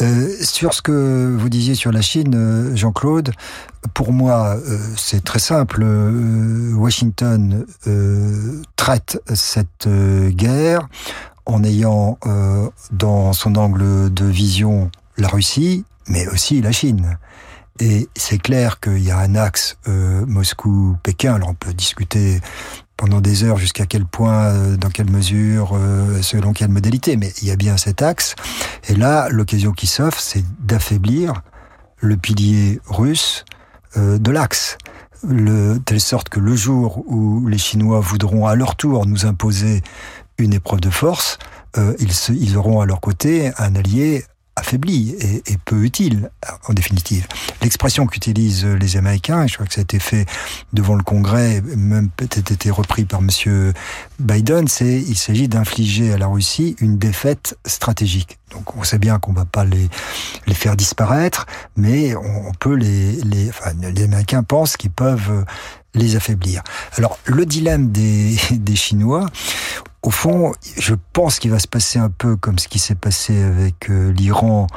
Euh, 0.00 0.30
sur 0.40 0.72
ce 0.72 0.80
que 0.80 1.36
vous 1.38 1.50
disiez 1.50 1.74
sur 1.74 1.92
la 1.92 2.00
Chine, 2.00 2.32
euh, 2.34 2.74
Jean-Claude, 2.74 3.32
pour 3.92 4.12
moi, 4.12 4.56
c'est 4.96 5.22
très 5.22 5.38
simple. 5.38 5.84
Washington 6.74 7.64
traite 8.74 9.22
cette 9.32 9.88
guerre 10.30 10.88
en 11.46 11.64
ayant 11.64 12.18
euh, 12.26 12.68
dans 12.92 13.32
son 13.32 13.56
angle 13.56 14.12
de 14.12 14.24
vision 14.24 14.90
la 15.16 15.28
Russie, 15.28 15.84
mais 16.08 16.26
aussi 16.28 16.60
la 16.60 16.72
Chine. 16.72 17.18
Et 17.78 18.08
c'est 18.16 18.38
clair 18.38 18.80
qu'il 18.80 19.02
y 19.02 19.10
a 19.10 19.18
un 19.18 19.34
axe 19.34 19.76
euh, 19.86 20.24
Moscou-Pékin. 20.26 21.34
Alors 21.34 21.50
on 21.50 21.54
peut 21.54 21.74
discuter 21.74 22.40
pendant 22.96 23.20
des 23.20 23.44
heures 23.44 23.58
jusqu'à 23.58 23.86
quel 23.86 24.06
point, 24.06 24.44
euh, 24.44 24.76
dans 24.76 24.88
quelle 24.88 25.10
mesure, 25.10 25.72
euh, 25.74 26.22
selon 26.22 26.52
quelle 26.52 26.70
modalité, 26.70 27.16
mais 27.16 27.32
il 27.42 27.48
y 27.48 27.50
a 27.50 27.56
bien 27.56 27.76
cet 27.76 28.02
axe. 28.02 28.34
Et 28.88 28.94
là, 28.94 29.28
l'occasion 29.28 29.72
qui 29.72 29.86
s'offre, 29.86 30.20
c'est 30.20 30.44
d'affaiblir 30.60 31.42
le 31.98 32.16
pilier 32.16 32.80
russe 32.86 33.44
euh, 33.96 34.18
de 34.18 34.30
l'axe. 34.30 34.78
Le, 35.26 35.78
telle 35.78 36.00
sorte 36.00 36.28
que 36.28 36.40
le 36.40 36.54
jour 36.54 37.02
où 37.06 37.46
les 37.48 37.58
Chinois 37.58 38.00
voudront 38.00 38.46
à 38.46 38.54
leur 38.54 38.76
tour 38.76 39.06
nous 39.06 39.26
imposer 39.26 39.82
une 40.38 40.52
épreuve 40.52 40.80
de 40.80 40.90
force, 40.90 41.38
euh, 41.78 41.94
ils, 41.98 42.12
ils 42.34 42.56
auront 42.56 42.80
à 42.80 42.86
leur 42.86 43.00
côté 43.00 43.52
un 43.58 43.74
allié 43.74 44.24
affaibli 44.56 45.14
et, 45.20 45.58
peu 45.66 45.84
utile, 45.84 46.30
en 46.66 46.72
définitive. 46.72 47.26
L'expression 47.62 48.06
qu'utilisent 48.06 48.64
les 48.64 48.96
Américains, 48.96 49.44
et 49.44 49.48
je 49.48 49.54
crois 49.54 49.66
que 49.66 49.74
ça 49.74 49.80
a 49.80 49.82
été 49.82 49.98
fait 49.98 50.24
devant 50.72 50.94
le 50.94 51.02
Congrès, 51.02 51.60
même 51.76 52.08
peut-être 52.08 52.50
été 52.50 52.70
repris 52.70 53.04
par 53.04 53.20
Monsieur 53.20 53.74
Biden, 54.18 54.66
c'est 54.66 54.94
il 54.94 55.16
s'agit 55.16 55.46
d'infliger 55.46 56.14
à 56.14 56.18
la 56.18 56.26
Russie 56.26 56.74
une 56.80 56.96
défaite 56.96 57.58
stratégique. 57.66 58.38
Donc 58.50 58.74
on 58.76 58.82
sait 58.82 58.98
bien 58.98 59.18
qu'on 59.18 59.34
va 59.34 59.44
pas 59.44 59.66
les, 59.66 59.90
les 60.46 60.54
faire 60.54 60.74
disparaître, 60.74 61.46
mais 61.76 62.16
on, 62.16 62.52
peut 62.58 62.74
les, 62.74 63.12
les, 63.24 63.50
enfin, 63.50 63.72
les 63.82 64.04
Américains 64.04 64.42
pensent 64.42 64.78
qu'ils 64.78 64.90
peuvent 64.90 65.44
les 65.96 66.16
affaiblir. 66.16 66.62
Alors 66.96 67.18
le 67.24 67.44
dilemme 67.46 67.90
des, 67.90 68.36
des 68.52 68.76
Chinois, 68.76 69.26
au 70.06 70.10
fond, 70.10 70.52
je 70.78 70.94
pense 71.12 71.40
qu'il 71.40 71.50
va 71.50 71.58
se 71.58 71.66
passer 71.66 71.98
un 71.98 72.10
peu 72.10 72.36
comme 72.36 72.60
ce 72.60 72.68
qui 72.68 72.78
s'est 72.78 72.94
passé 72.94 73.42
avec 73.42 73.90
euh, 73.90 74.12
l'Iran 74.12 74.68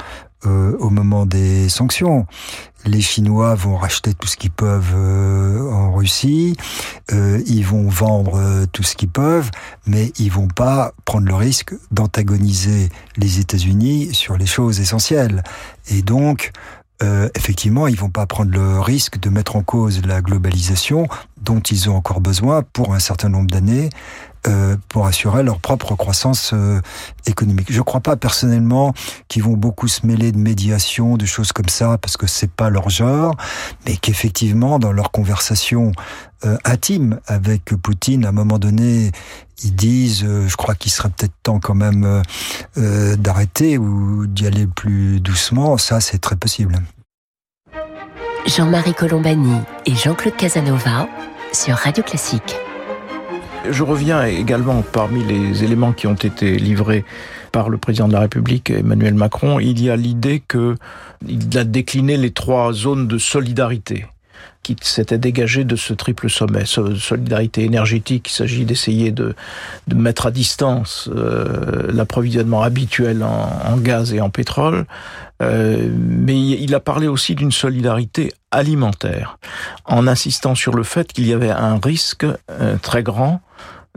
euh, 0.44 0.76
au 0.80 0.90
moment 0.90 1.24
des 1.24 1.68
sanctions. 1.68 2.26
Les 2.84 3.00
Chinois 3.00 3.54
vont 3.54 3.76
racheter 3.76 4.12
tout 4.14 4.26
ce 4.26 4.36
qu'ils 4.36 4.50
peuvent 4.50 4.94
euh, 4.96 5.70
en 5.70 5.92
Russie, 5.92 6.56
ils 7.12 7.62
vont 7.62 7.88
vendre 7.88 8.64
tout 8.72 8.82
ce 8.82 8.96
qu'ils 8.96 9.10
peuvent, 9.10 9.50
mais 9.86 10.12
ils 10.18 10.32
vont 10.32 10.48
pas 10.48 10.94
prendre 11.04 11.26
le 11.26 11.34
risque 11.34 11.74
d'antagoniser 11.92 12.88
les 13.16 13.38
États-Unis 13.38 14.14
sur 14.14 14.36
les 14.36 14.46
choses 14.46 14.80
essentielles. 14.80 15.44
Et 15.90 16.02
donc, 16.02 16.52
effectivement, 17.34 17.86
ils 17.86 17.96
vont 17.96 18.10
pas 18.10 18.26
prendre 18.26 18.50
le 18.50 18.80
risque 18.80 19.18
de 19.18 19.30
mettre 19.30 19.56
en 19.56 19.62
cause 19.62 20.02
la 20.04 20.20
globalisation 20.20 21.08
dont 21.40 21.60
ils 21.60 21.88
ont 21.88 21.96
encore 21.96 22.20
besoin 22.20 22.62
pour 22.62 22.94
un 22.94 22.98
certain 22.98 23.28
nombre 23.28 23.50
d'années 23.50 23.88
euh, 24.46 24.76
pour 24.88 25.06
assurer 25.06 25.42
leur 25.42 25.58
propre 25.58 25.94
croissance 25.96 26.52
euh, 26.54 26.80
économique. 27.26 27.66
Je 27.70 27.76
ne 27.76 27.82
crois 27.82 28.00
pas 28.00 28.16
personnellement 28.16 28.94
qu'ils 29.28 29.42
vont 29.42 29.52
beaucoup 29.52 29.86
se 29.86 30.06
mêler 30.06 30.32
de 30.32 30.38
médiation, 30.38 31.18
de 31.18 31.26
choses 31.26 31.52
comme 31.52 31.68
ça, 31.68 31.98
parce 31.98 32.16
que 32.16 32.26
c'est 32.26 32.50
pas 32.50 32.70
leur 32.70 32.88
genre, 32.88 33.34
mais 33.84 33.98
qu'effectivement, 33.98 34.78
dans 34.78 34.92
leur 34.92 35.10
conversation 35.10 35.92
euh, 36.46 36.56
intime 36.64 37.20
avec 37.26 37.64
Poutine, 37.66 38.24
à 38.24 38.30
un 38.30 38.32
moment 38.32 38.58
donné, 38.58 39.12
ils 39.62 39.74
disent, 39.74 40.24
je 40.24 40.56
crois 40.56 40.74
qu'il 40.74 40.90
serait 40.90 41.10
peut-être 41.10 41.34
temps 41.42 41.60
quand 41.60 41.74
même 41.74 42.22
d'arrêter 43.18 43.76
ou 43.76 44.26
d'y 44.26 44.46
aller 44.46 44.66
plus 44.66 45.20
doucement. 45.20 45.76
Ça, 45.76 46.00
c'est 46.00 46.16
très 46.16 46.36
possible. 46.36 46.78
Jean-Marie 48.46 48.94
Colombani 48.94 49.58
et 49.84 49.94
Jean-Claude 49.94 50.36
Casanova 50.36 51.06
sur 51.52 51.74
Radio 51.76 52.02
Classique. 52.02 52.56
Je 53.68 53.82
reviens 53.82 54.24
également 54.24 54.82
parmi 54.82 55.22
les 55.24 55.64
éléments 55.64 55.92
qui 55.92 56.06
ont 56.06 56.14
été 56.14 56.56
livrés 56.56 57.04
par 57.52 57.68
le 57.68 57.78
président 57.78 58.08
de 58.08 58.12
la 58.12 58.20
République, 58.20 58.70
Emmanuel 58.70 59.14
Macron, 59.14 59.60
il 59.60 59.82
y 59.82 59.90
a 59.90 59.96
l'idée 59.96 60.42
qu'il 60.48 61.58
a 61.58 61.64
décliné 61.64 62.16
les 62.16 62.30
trois 62.30 62.72
zones 62.72 63.06
de 63.06 63.18
solidarité 63.18 64.06
qui 64.62 64.76
s'étaient 64.82 65.18
dégagées 65.18 65.64
de 65.64 65.76
ce 65.76 65.94
triple 65.94 66.28
sommet. 66.28 66.64
Solidarité 66.66 67.64
énergétique, 67.64 68.28
il 68.28 68.32
s'agit 68.32 68.64
d'essayer 68.64 69.10
de, 69.10 69.34
de, 69.88 69.94
mettre 69.94 70.26
à 70.26 70.30
distance 70.30 71.08
euh, 71.14 71.90
l'approvisionnement 71.92 72.62
habituel 72.62 73.22
en, 73.22 73.48
en, 73.64 73.76
gaz 73.78 74.12
et 74.12 74.20
en 74.20 74.28
pétrole. 74.28 74.86
Euh, 75.42 75.88
mais 75.96 76.38
il 76.38 76.74
a 76.74 76.80
parlé 76.80 77.08
aussi 77.08 77.34
d'une 77.34 77.52
solidarité 77.52 78.32
alimentaire, 78.50 79.38
en 79.86 80.06
insistant 80.06 80.54
sur 80.54 80.74
le 80.74 80.82
fait 80.82 81.12
qu'il 81.12 81.26
y 81.26 81.32
avait 81.32 81.50
un 81.50 81.78
risque 81.82 82.26
euh, 82.50 82.76
très 82.82 83.02
grand 83.02 83.40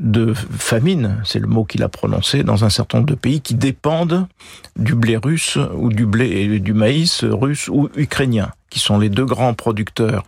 de 0.02 0.34
famine, 0.34 1.22
c'est 1.24 1.40
le 1.40 1.48
mot 1.48 1.66
qu'il 1.66 1.84
a 1.84 1.90
prononcé, 1.90 2.44
dans 2.44 2.66
un 2.66 2.70
certain 2.70 3.00
nombre 3.00 3.10
de 3.10 3.16
pays 3.16 3.42
qui 3.42 3.54
dépendent 3.54 4.28
du 4.76 4.96
blé 4.96 5.18
russe 5.18 5.58
ou 5.76 5.90
du 5.90 6.06
blé 6.06 6.30
et 6.30 6.60
du 6.60 6.74
maïs 6.74 7.24
russe 7.24 7.68
ou 7.68 7.90
ukrainien, 7.96 8.52
qui 8.70 8.80
sont 8.80 8.98
les 8.98 9.10
deux 9.10 9.26
grands 9.26 9.54
producteurs. 9.54 10.24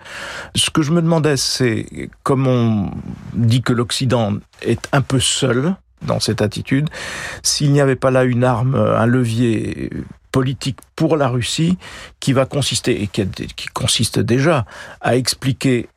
Ce 0.54 0.70
que 0.70 0.84
je 0.84 0.92
me 0.92 1.02
demandais, 1.02 1.38
c'est 1.38 2.10
comme 2.24 2.48
on 2.48 2.92
dit 3.34 3.62
que 3.64 3.74
l'Occident 3.74 4.34
est 4.62 4.88
un 4.92 5.02
peu 5.02 5.20
seul 5.20 5.76
dans 6.04 6.20
cette 6.20 6.42
attitude, 6.42 6.88
s'il 7.42 7.72
n'y 7.72 7.82
avait 7.82 7.96
pas 7.96 8.12
là 8.12 8.24
une 8.24 8.44
arme, 8.44 8.76
un 8.76 9.08
levier 9.08 9.90
politique 10.32 10.78
pour 10.96 11.18
la 11.18 11.30
Russie 11.30 11.78
qui 12.20 12.34
va 12.34 12.46
consister, 12.46 13.02
et 13.02 13.08
qui, 13.08 13.68
consiste 13.74 14.20
déjà, 14.20 14.66
à 15.02 15.16
expliquer 15.16 15.88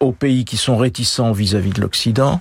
aux 0.00 0.12
pays 0.12 0.44
qui 0.44 0.56
sont 0.56 0.76
réticents 0.76 1.32
vis-à-vis 1.32 1.70
-vis 1.70 1.74
de 1.74 1.80
l'Occident 1.80 2.40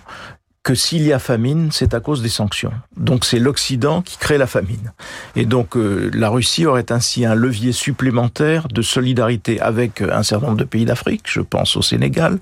que 0.68 0.76
s'il 0.76 1.04
y 1.04 1.14
a 1.14 1.20
famine, 1.20 1.70
c'est 1.72 1.94
à 1.94 2.02
cause 2.02 2.22
des 2.22 2.28
sanctions. 2.28 2.74
Donc 2.98 3.24
c'est 3.24 3.40
l'Occident 3.40 4.02
qui 4.02 4.18
crée 4.18 4.38
la 4.38 4.48
famine. 4.48 4.92
Et 5.38 5.46
donc 5.46 5.78
euh, 5.78 6.12
la 6.14 6.28
Russie 6.28 6.66
aurait 6.66 6.92
ainsi 6.92 7.24
un 7.24 7.36
levier 7.36 7.72
supplémentaire 7.72 8.68
de 8.68 8.82
solidarité 8.82 9.62
avec 9.62 10.02
un 10.02 10.24
certain 10.24 10.48
nombre 10.48 10.58
de 10.58 10.66
pays 10.66 10.84
d'Afrique, 10.84 11.22
je 11.24 11.40
pense 11.40 11.78
au 11.78 11.82
Sénégal, 11.82 12.40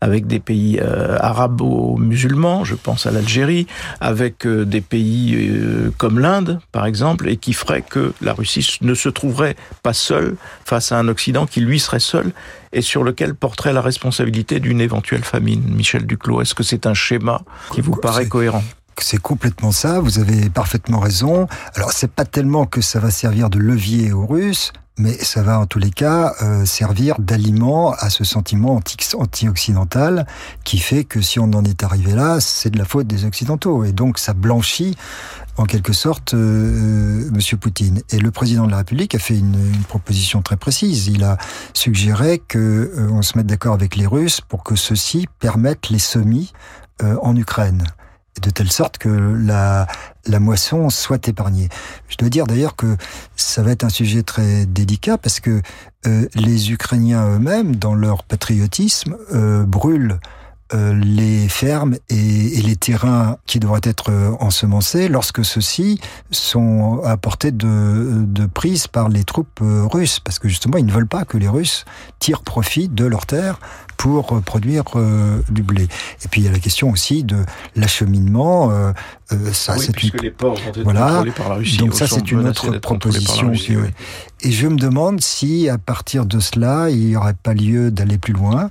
avec 0.00 0.28
des 0.28 0.38
pays 0.38 0.78
euh, 0.80 1.16
arabo-musulmans, 1.18 2.62
je 2.62 2.76
pense 2.76 3.06
à 3.06 3.10
l'Algérie, 3.10 3.66
avec 4.00 4.46
euh, 4.46 4.64
des 4.64 4.80
pays 4.80 5.34
euh, 5.34 5.90
comme 5.98 6.20
l'Inde, 6.20 6.60
par 6.70 6.86
exemple, 6.86 7.28
et 7.28 7.38
qui 7.38 7.54
ferait 7.54 7.82
que 7.82 8.12
la 8.22 8.34
Russie 8.34 8.78
ne 8.82 8.94
se 8.94 9.08
trouverait 9.08 9.56
pas 9.82 9.94
seule 9.94 10.36
face 10.64 10.92
à 10.92 10.98
un 11.00 11.08
Occident 11.08 11.44
qui 11.44 11.60
lui 11.60 11.80
serait 11.80 11.98
seul 11.98 12.30
et 12.74 12.82
sur 12.82 13.04
lequel 13.04 13.34
porterait 13.34 13.72
la 13.72 13.80
responsabilité 13.80 14.60
d'une 14.60 14.80
éventuelle 14.80 15.24
famine. 15.24 15.62
Michel 15.74 16.06
Duclos, 16.06 16.42
est-ce 16.42 16.54
que 16.54 16.62
c'est 16.62 16.86
un 16.86 16.94
schéma 16.94 17.40
qui 17.72 17.80
vous 17.80 17.96
paraît 17.96 18.28
cohérent? 18.28 18.62
C'est 18.98 19.20
complètement 19.20 19.72
ça, 19.72 20.00
vous 20.00 20.18
avez 20.18 20.50
parfaitement 20.50 21.00
raison. 21.00 21.46
Alors 21.74 21.92
c'est 21.92 22.10
pas 22.10 22.24
tellement 22.24 22.66
que 22.66 22.80
ça 22.80 23.00
va 23.00 23.10
servir 23.10 23.50
de 23.50 23.58
levier 23.58 24.12
aux 24.12 24.26
Russes, 24.26 24.72
mais 24.96 25.12
ça 25.12 25.42
va 25.42 25.58
en 25.58 25.66
tous 25.66 25.78
les 25.78 25.90
cas 25.90 26.34
euh, 26.42 26.64
servir 26.64 27.16
d'aliment 27.18 27.92
à 27.92 28.10
ce 28.10 28.24
sentiment 28.24 28.80
anti-occidental 29.16 30.26
qui 30.62 30.78
fait 30.78 31.04
que 31.04 31.20
si 31.20 31.38
on 31.40 31.52
en 31.52 31.64
est 31.64 31.82
arrivé 31.82 32.12
là, 32.12 32.40
c'est 32.40 32.70
de 32.70 32.78
la 32.78 32.84
faute 32.84 33.06
des 33.06 33.24
Occidentaux. 33.24 33.84
Et 33.84 33.92
donc 33.92 34.18
ça 34.18 34.34
blanchit 34.34 34.96
en 35.56 35.64
quelque 35.64 35.92
sorte 35.92 36.34
euh, 36.34 37.30
Monsieur 37.32 37.56
Poutine. 37.56 38.02
Et 38.10 38.18
le 38.18 38.30
président 38.30 38.66
de 38.66 38.70
la 38.70 38.78
République 38.78 39.14
a 39.14 39.18
fait 39.18 39.38
une, 39.38 39.54
proposition 39.88 40.42
très 40.42 40.56
précise. 40.56 41.08
Il 41.08 41.24
a 41.24 41.38
suggéré 41.72 42.38
que 42.38 42.58
euh, 42.58 43.08
on 43.10 43.22
se 43.22 43.36
mette 43.36 43.46
d'accord 43.46 43.74
avec 43.74 43.96
les 43.96 44.06
Russes 44.06 44.40
pour 44.40 44.64
que 44.64 44.76
ceux-ci 44.76 45.26
permettent 45.38 45.90
les 45.90 45.98
semis 45.98 46.52
euh, 47.02 47.16
en 47.22 47.36
Ukraine 47.36 47.84
de 48.42 48.50
telle 48.50 48.70
sorte 48.70 48.98
que 48.98 49.08
la, 49.08 49.86
la 50.26 50.40
moisson 50.40 50.90
soit 50.90 51.28
épargnée. 51.28 51.68
Je 52.08 52.16
dois 52.16 52.28
dire 52.28 52.46
d'ailleurs 52.46 52.76
que 52.76 52.96
ça 53.36 53.62
va 53.62 53.72
être 53.72 53.84
un 53.84 53.88
sujet 53.88 54.22
très 54.22 54.66
délicat 54.66 55.18
parce 55.18 55.40
que 55.40 55.62
euh, 56.06 56.28
les 56.34 56.72
Ukrainiens 56.72 57.26
eux-mêmes, 57.36 57.76
dans 57.76 57.94
leur 57.94 58.24
patriotisme, 58.24 59.16
euh, 59.32 59.64
brûlent 59.64 60.18
euh, 60.72 60.94
les 60.94 61.46
fermes 61.48 61.94
et, 62.08 62.58
et, 62.58 62.62
les 62.62 62.76
terrains 62.76 63.36
qui 63.44 63.60
devraient 63.60 63.82
être 63.82 64.10
euh, 64.10 64.30
ensemencés 64.40 65.08
lorsque 65.08 65.44
ceux-ci 65.44 66.00
sont 66.30 67.02
à 67.04 67.18
portée 67.18 67.52
de, 67.52 68.24
de 68.24 68.46
prise 68.46 68.86
par 68.88 69.10
les 69.10 69.24
troupes 69.24 69.60
euh, 69.60 69.86
russes, 69.86 70.20
parce 70.20 70.38
que 70.38 70.48
justement 70.48 70.78
ils 70.78 70.86
ne 70.86 70.92
veulent 70.92 71.06
pas 71.06 71.26
que 71.26 71.36
les 71.36 71.48
Russes 71.48 71.84
tirent 72.18 72.42
profit 72.42 72.88
de 72.88 73.04
leurs 73.04 73.26
terres 73.26 73.58
pour 73.98 74.40
produire 74.42 74.84
euh, 74.96 75.42
du 75.50 75.62
blé. 75.62 75.84
Et 75.84 76.28
puis 76.30 76.40
il 76.40 76.44
y 76.44 76.48
a 76.48 76.52
la 76.52 76.58
question 76.58 76.90
aussi 76.90 77.24
de 77.24 77.44
l'acheminement. 77.76 78.70
Euh, 78.70 78.92
ça, 79.52 79.74
oui, 79.76 79.84
c'est 79.86 80.02
une... 80.02 80.10
les 80.22 80.30
ports 80.30 80.58
voilà. 80.82 81.24
par 81.36 81.50
la 81.50 81.54
Russie. 81.56 81.76
Donc 81.76 81.94
ça, 81.94 82.06
c'est 82.06 82.30
une 82.30 82.46
autre 82.46 82.78
proposition. 82.78 83.48
Russie, 83.48 83.76
oui. 83.76 83.88
Et 84.40 84.52
je 84.52 84.66
me 84.66 84.76
demande 84.76 85.20
si, 85.20 85.68
à 85.68 85.78
partir 85.78 86.26
de 86.26 86.38
cela, 86.38 86.90
il 86.90 87.06
n'y 87.06 87.16
aurait 87.16 87.34
pas 87.34 87.54
lieu 87.54 87.90
d'aller 87.90 88.18
plus 88.18 88.34
loin 88.34 88.70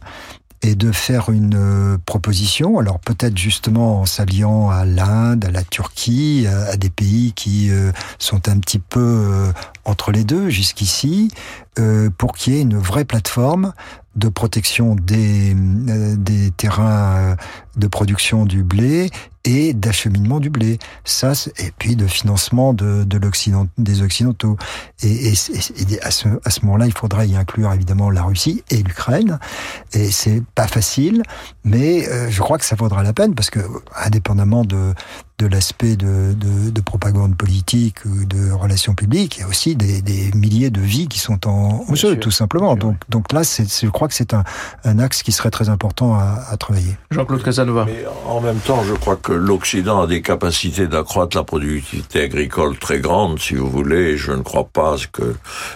et 0.63 0.75
de 0.75 0.91
faire 0.91 1.29
une 1.29 1.55
euh, 1.55 1.97
proposition, 2.05 2.79
alors 2.79 2.99
peut-être 2.99 3.37
justement 3.37 4.01
en 4.01 4.05
s'alliant 4.05 4.69
à 4.69 4.85
l'Inde, 4.85 5.45
à 5.45 5.51
la 5.51 5.63
Turquie, 5.63 6.47
à, 6.47 6.71
à, 6.71 6.77
des 6.77 6.89
pays 6.89 7.33
qui 7.33 7.69
euh, 7.69 7.91
sont 8.17 8.47
un 8.47 8.57
petit 8.59 8.79
peu 8.79 8.99
euh, 8.99 9.51
entre 9.85 10.11
les 10.11 10.23
deux 10.23 10.49
jusqu'ici, 10.49 11.29
euh, 11.79 12.09
pour 12.17 12.33
qu'il 12.33 12.53
y 12.53 12.57
ait 12.57 12.61
une 12.61 12.77
vraie 12.77 13.05
plateforme 13.05 13.73
de 14.15 14.29
protection 14.29 14.95
des, 14.95 15.55
euh, 15.55 16.15
des 16.15 16.51
terrains 16.51 17.35
de 17.75 17.87
production 17.87 18.45
du 18.45 18.63
blé 18.63 19.09
et 19.45 19.73
d'acheminement 19.73 20.39
du 20.39 20.49
blé. 20.49 20.79
Ça, 21.03 21.33
et 21.57 21.71
puis 21.77 21.95
de 21.95 22.07
financement 22.07 22.73
de, 22.73 23.03
de 23.03 23.17
l'Occident, 23.17 23.67
des 23.77 24.01
Occidentaux. 24.01 24.57
Et, 25.01 25.29
et, 25.29 25.33
et 25.33 26.01
à 26.01 26.11
ce, 26.11 26.27
à 26.45 26.49
ce 26.49 26.63
moment-là, 26.65 26.85
il 26.85 26.93
faudrait 26.93 27.27
y 27.27 27.35
inclure 27.35 27.73
évidemment 27.73 28.09
la 28.09 28.23
Russie 28.23 28.63
et 28.69 28.77
l'Ukraine. 28.77 29.39
Et 29.93 30.11
c'est 30.11 30.43
pas 30.55 30.67
facile, 30.67 31.23
mais 31.63 32.07
euh, 32.07 32.29
je 32.29 32.39
crois 32.41 32.57
que 32.57 32.65
ça 32.65 32.75
vaudra 32.75 33.03
la 33.03 33.13
peine 33.13 33.35
parce 33.35 33.49
que, 33.49 33.59
indépendamment 33.95 34.63
de, 34.63 34.93
de 35.43 35.47
l'aspect 35.47 35.97
de, 35.97 36.33
de, 36.33 36.69
de, 36.69 36.81
propagande 36.81 37.35
politique 37.35 38.05
ou 38.05 38.25
de 38.25 38.51
relations 38.51 38.95
publiques, 38.95 39.37
il 39.37 39.41
y 39.41 39.43
a 39.43 39.47
aussi 39.47 39.75
des, 39.75 40.01
des 40.01 40.31
milliers 40.33 40.69
de 40.69 40.79
vies 40.79 41.07
qui 41.07 41.19
sont 41.19 41.47
en, 41.47 41.85
en 41.87 41.95
jeu, 41.95 42.17
tout 42.17 42.31
simplement. 42.31 42.75
Donc, 42.75 42.95
donc 43.09 43.33
là, 43.33 43.41
je 43.43 43.87
crois 43.89 44.07
que 44.07 44.13
c'est 44.13 44.33
un, 44.33 44.43
un 44.85 44.99
axe 44.99 45.21
qui 45.21 45.33
serait 45.33 45.51
très 45.51 45.67
important 45.67 46.15
à, 46.15 46.45
à 46.49 46.55
travailler. 46.57 46.95
Jean-Claude 47.11 47.43
Casanova. 47.43 47.85
Mais 47.85 48.05
en 48.25 48.39
même 48.39 48.59
temps, 48.59 48.83
je 48.83 48.93
crois 48.93 49.17
que 49.17 49.33
l'Occident 49.33 50.01
a 50.01 50.07
des 50.07 50.21
capacités 50.21 50.87
d'accroître 50.87 51.35
la 51.35 51.43
productivité 51.43 52.21
agricole 52.21 52.77
très 52.77 52.99
grandes, 52.99 53.39
si 53.39 53.55
vous 53.55 53.69
voulez. 53.69 54.15
Je 54.17 54.31
ne 54.31 54.41
crois 54.43 54.69
pas 54.71 54.95
que 55.11 55.35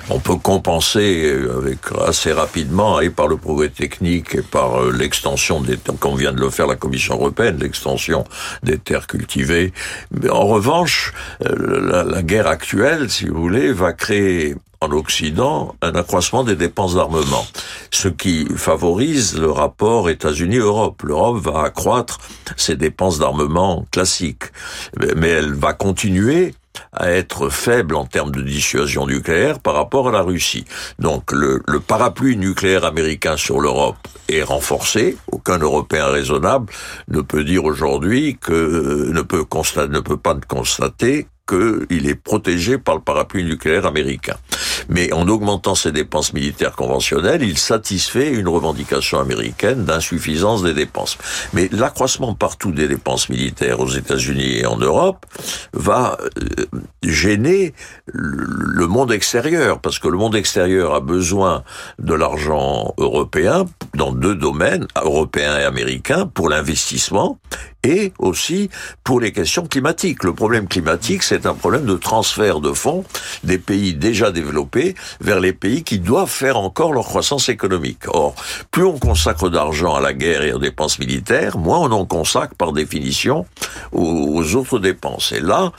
on 0.09 0.19
peut 0.19 0.37
compenser 0.37 1.35
avec 1.57 1.79
assez 2.05 2.31
rapidement 2.31 3.01
et 3.01 3.09
par 3.09 3.27
le 3.27 3.35
progrès 3.35 3.69
technique 3.69 4.35
et 4.35 4.41
par 4.41 4.83
l'extension 4.91 5.59
des, 5.59 5.77
comme 5.99 6.15
vient 6.15 6.31
de 6.31 6.39
le 6.39 6.49
faire 6.49 6.67
la 6.67 6.75
Commission 6.75 7.15
européenne, 7.15 7.57
l'extension 7.59 8.23
des 8.63 8.77
terres 8.77 9.07
cultivées. 9.07 9.56
En 10.29 10.45
revanche, 10.45 11.13
la, 11.39 12.03
la 12.03 12.23
guerre 12.23 12.47
actuelle, 12.47 13.09
si 13.09 13.27
vous 13.27 13.41
voulez, 13.41 13.71
va 13.71 13.93
créer 13.93 14.55
en 14.81 14.91
Occident 14.91 15.75
un 15.81 15.95
accroissement 15.95 16.43
des 16.43 16.55
dépenses 16.55 16.95
d'armement, 16.95 17.45
ce 17.91 18.07
qui 18.07 18.47
favorise 18.55 19.37
le 19.37 19.51
rapport 19.51 20.09
États-Unis-Europe. 20.09 21.01
L'Europe 21.03 21.37
va 21.43 21.63
accroître 21.63 22.19
ses 22.57 22.75
dépenses 22.75 23.19
d'armement 23.19 23.85
classiques, 23.91 24.45
mais 25.15 25.29
elle 25.29 25.53
va 25.53 25.73
continuer 25.73 26.53
à 26.99 27.11
être 27.11 27.49
faible 27.49 27.95
en 27.95 28.05
termes 28.05 28.31
de 28.31 28.41
dissuasion 28.41 29.07
nucléaire 29.07 29.59
par 29.59 29.75
rapport 29.75 30.09
à 30.09 30.11
la 30.11 30.21
Russie. 30.21 30.65
Donc 30.99 31.31
le, 31.31 31.61
le 31.67 31.79
parapluie 31.79 32.37
nucléaire 32.37 32.85
américain 32.85 33.37
sur 33.37 33.59
l'Europe 33.59 33.97
est 34.29 34.43
renforcé. 34.43 35.17
Aucun 35.31 35.57
Européen 35.57 36.07
raisonnable 36.07 36.71
ne 37.07 37.21
peut 37.21 37.43
dire 37.43 37.65
aujourd'hui 37.65 38.37
que 38.39 39.09
ne 39.11 39.21
peut 39.21 39.45
constater, 39.45 39.91
ne 39.91 39.99
peut 39.99 40.17
pas 40.17 40.35
constater 40.47 41.27
qu'il 41.47 42.07
est 42.07 42.15
protégé 42.15 42.77
par 42.77 42.95
le 42.95 43.01
parapluie 43.01 43.43
nucléaire 43.43 43.85
américain. 43.85 44.35
Mais 44.89 45.11
en 45.13 45.27
augmentant 45.27 45.75
ses 45.75 45.91
dépenses 45.91 46.33
militaires 46.33 46.75
conventionnelles, 46.75 47.43
il 47.43 47.57
satisfait 47.57 48.31
une 48.31 48.47
revendication 48.47 49.19
américaine 49.19 49.85
d'insuffisance 49.85 50.63
des 50.63 50.73
dépenses. 50.73 51.17
Mais 51.53 51.69
l'accroissement 51.71 52.33
partout 52.33 52.71
des 52.71 52.87
dépenses 52.87 53.29
militaires 53.29 53.79
aux 53.79 53.89
États-Unis 53.89 54.59
et 54.59 54.65
en 54.65 54.77
Europe 54.77 55.25
va 55.73 56.17
gêner 57.03 57.73
le 58.05 58.87
monde 58.87 59.11
extérieur, 59.11 59.79
parce 59.79 59.99
que 59.99 60.07
le 60.07 60.17
monde 60.17 60.35
extérieur 60.35 60.93
a 60.93 60.99
besoin 60.99 61.63
de 61.99 62.13
l'argent 62.13 62.93
européen 62.97 63.65
dans 63.95 64.11
deux 64.11 64.35
domaines, 64.35 64.87
européen 65.01 65.57
et 65.57 65.63
américain, 65.63 66.27
pour 66.27 66.49
l'investissement 66.49 67.39
et 67.83 68.13
aussi 68.19 68.69
pour 69.03 69.19
les 69.19 69.31
questions 69.31 69.65
climatiques. 69.65 70.23
Le 70.23 70.33
problème 70.33 70.67
climatique, 70.67 71.23
c'est 71.23 71.45
un 71.45 71.53
problème 71.53 71.85
de 71.85 71.95
transfert 71.95 72.59
de 72.59 72.73
fonds 72.73 73.03
des 73.43 73.57
pays 73.57 73.93
déjà 73.93 74.31
développés 74.31 74.95
vers 75.21 75.39
les 75.39 75.53
pays 75.53 75.83
qui 75.83 75.99
doivent 75.99 76.29
faire 76.29 76.57
encore 76.57 76.93
leur 76.93 77.05
croissance 77.05 77.49
économique. 77.49 78.03
Or, 78.07 78.35
plus 78.71 78.83
on 78.83 78.97
consacre 78.97 79.49
d'argent 79.49 79.95
à 79.95 80.01
la 80.01 80.13
guerre 80.13 80.43
et 80.43 80.53
aux 80.53 80.59
dépenses 80.59 80.99
militaires, 80.99 81.57
moins 81.57 81.79
on 81.79 81.91
en 81.91 82.05
consacre 82.05 82.55
par 82.55 82.73
définition 82.73 83.45
aux, 83.91 84.55
autres 84.55 84.79
dépenses. 84.79 85.31
Et 85.31 85.39
là, 85.39 85.71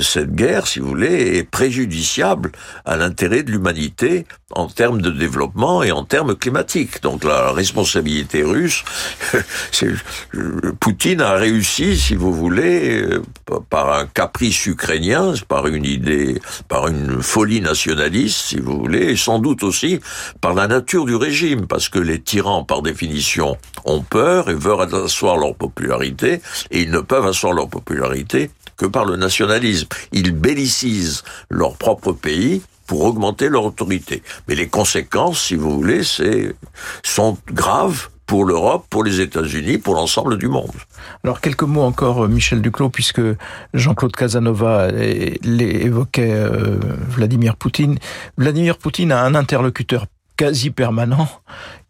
cette 0.00 0.34
guerre, 0.34 0.66
si 0.66 0.80
vous 0.80 0.88
voulez, 0.88 1.38
est 1.38 1.48
préjudiciable 1.48 2.52
à 2.84 2.96
l'intérêt 2.96 3.42
de 3.42 3.50
l'humanité 3.50 4.26
en 4.52 4.68
termes 4.68 5.02
de 5.02 5.10
développement 5.10 5.82
et 5.82 5.92
en 5.92 6.04
termes 6.04 6.36
climatiques. 6.36 7.02
Donc 7.02 7.24
la 7.24 7.52
responsabilité 7.52 8.42
russe, 8.42 8.84
Poutine 10.80 11.20
a 11.20 11.34
réussi, 11.34 11.55
si 11.64 12.14
vous 12.14 12.32
voulez, 12.32 13.04
par 13.70 13.92
un 13.92 14.06
caprice 14.06 14.66
ukrainien, 14.66 15.34
par 15.48 15.66
une 15.66 15.84
idée, 15.84 16.40
par 16.68 16.88
une 16.88 17.22
folie 17.22 17.60
nationaliste, 17.60 18.38
si 18.38 18.58
vous 18.58 18.78
voulez, 18.78 19.12
et 19.12 19.16
sans 19.16 19.38
doute 19.38 19.62
aussi 19.62 20.00
par 20.40 20.54
la 20.54 20.66
nature 20.66 21.04
du 21.04 21.14
régime, 21.14 21.66
parce 21.66 21.88
que 21.88 21.98
les 21.98 22.20
tyrans, 22.20 22.64
par 22.64 22.82
définition, 22.82 23.56
ont 23.84 24.02
peur 24.02 24.50
et 24.50 24.54
veulent 24.54 24.94
asseoir 25.04 25.36
leur 25.36 25.54
popularité, 25.54 26.40
et 26.70 26.82
ils 26.82 26.90
ne 26.90 27.00
peuvent 27.00 27.26
asseoir 27.26 27.52
leur 27.52 27.68
popularité 27.68 28.50
que 28.76 28.86
par 28.86 29.04
le 29.04 29.16
nationalisme. 29.16 29.88
Ils 30.12 30.32
bellicisent 30.32 31.22
leur 31.48 31.76
propre 31.76 32.12
pays 32.12 32.62
pour 32.86 33.04
augmenter 33.04 33.48
leur 33.48 33.64
autorité. 33.64 34.22
Mais 34.48 34.54
les 34.54 34.68
conséquences, 34.68 35.42
si 35.42 35.56
vous 35.56 35.70
voulez, 35.70 36.02
sont 37.02 37.38
graves 37.52 38.08
pour 38.26 38.44
l'Europe, 38.44 38.86
pour 38.90 39.04
les 39.04 39.20
États-Unis, 39.20 39.78
pour 39.78 39.94
l'ensemble 39.94 40.36
du 40.38 40.48
monde. 40.48 40.72
Alors 41.24 41.40
quelques 41.40 41.62
mots 41.62 41.82
encore, 41.82 42.28
Michel 42.28 42.60
Duclos, 42.60 42.90
puisque 42.90 43.22
Jean-Claude 43.72 44.14
Casanova 44.14 44.88
évoquait 44.90 46.32
euh, 46.32 46.78
Vladimir 47.08 47.56
Poutine. 47.56 47.98
Vladimir 48.36 48.78
Poutine 48.78 49.12
a 49.12 49.22
un 49.22 49.34
interlocuteur 49.34 50.06
quasi 50.36 50.70
permanent 50.70 51.28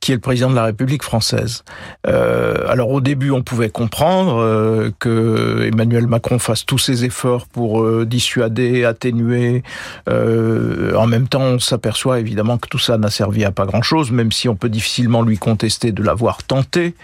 qui 0.06 0.12
est 0.12 0.14
le 0.14 0.20
président 0.20 0.50
de 0.50 0.54
la 0.54 0.62
République 0.62 1.02
française. 1.02 1.64
Euh, 2.06 2.68
alors 2.68 2.90
au 2.90 3.00
début, 3.00 3.32
on 3.32 3.42
pouvait 3.42 3.70
comprendre 3.70 4.36
euh, 4.36 4.92
que 5.00 5.64
Emmanuel 5.66 6.06
Macron 6.06 6.38
fasse 6.38 6.64
tous 6.64 6.78
ses 6.78 7.04
efforts 7.04 7.48
pour 7.48 7.82
euh, 7.82 8.06
dissuader, 8.06 8.84
atténuer. 8.84 9.64
Euh, 10.08 10.94
en 10.94 11.08
même 11.08 11.26
temps, 11.26 11.42
on 11.42 11.58
s'aperçoit 11.58 12.20
évidemment 12.20 12.56
que 12.56 12.68
tout 12.68 12.78
ça 12.78 12.98
n'a 12.98 13.10
servi 13.10 13.44
à 13.44 13.50
pas 13.50 13.66
grand-chose, 13.66 14.12
même 14.12 14.30
si 14.30 14.48
on 14.48 14.54
peut 14.54 14.68
difficilement 14.68 15.22
lui 15.22 15.38
contester 15.38 15.90
de 15.90 16.04
l'avoir 16.04 16.44
tenté. 16.44 16.94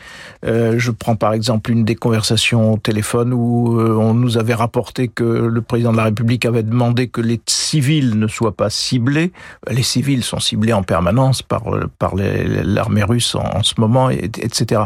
Je 0.45 0.91
prends 0.91 1.15
par 1.17 1.33
exemple 1.33 1.71
une 1.71 1.85
des 1.85 1.95
conversations 1.95 2.75
au 2.75 2.77
téléphone 2.77 3.33
où 3.33 3.81
on 3.81 4.13
nous 4.13 4.39
avait 4.39 4.55
rapporté 4.55 5.07
que 5.07 5.23
le 5.23 5.63
président 5.63 5.93
de 5.93 5.97
la 5.97 6.05
République 6.05 6.45
avait 6.45 6.65
demandé 6.65 7.07
que 7.07 7.21
les 7.21 7.41
civils 7.47 8.19
ne 8.19 8.27
soient 8.27 8.57
pas 8.57 8.69
ciblés. 8.69 9.31
Les 9.71 9.85
civils 9.85 10.25
sont 10.25 10.41
ciblés 10.41 10.73
en 10.73 10.83
permanence 10.83 11.43
par, 11.43 11.63
par 11.99 12.15
l'armée 12.17 12.92
russe 13.01 13.35
en, 13.35 13.45
en, 13.57 13.63
ce 13.63 13.75
moment, 13.79 14.11
et, 14.11 14.31
etc. 14.41 14.83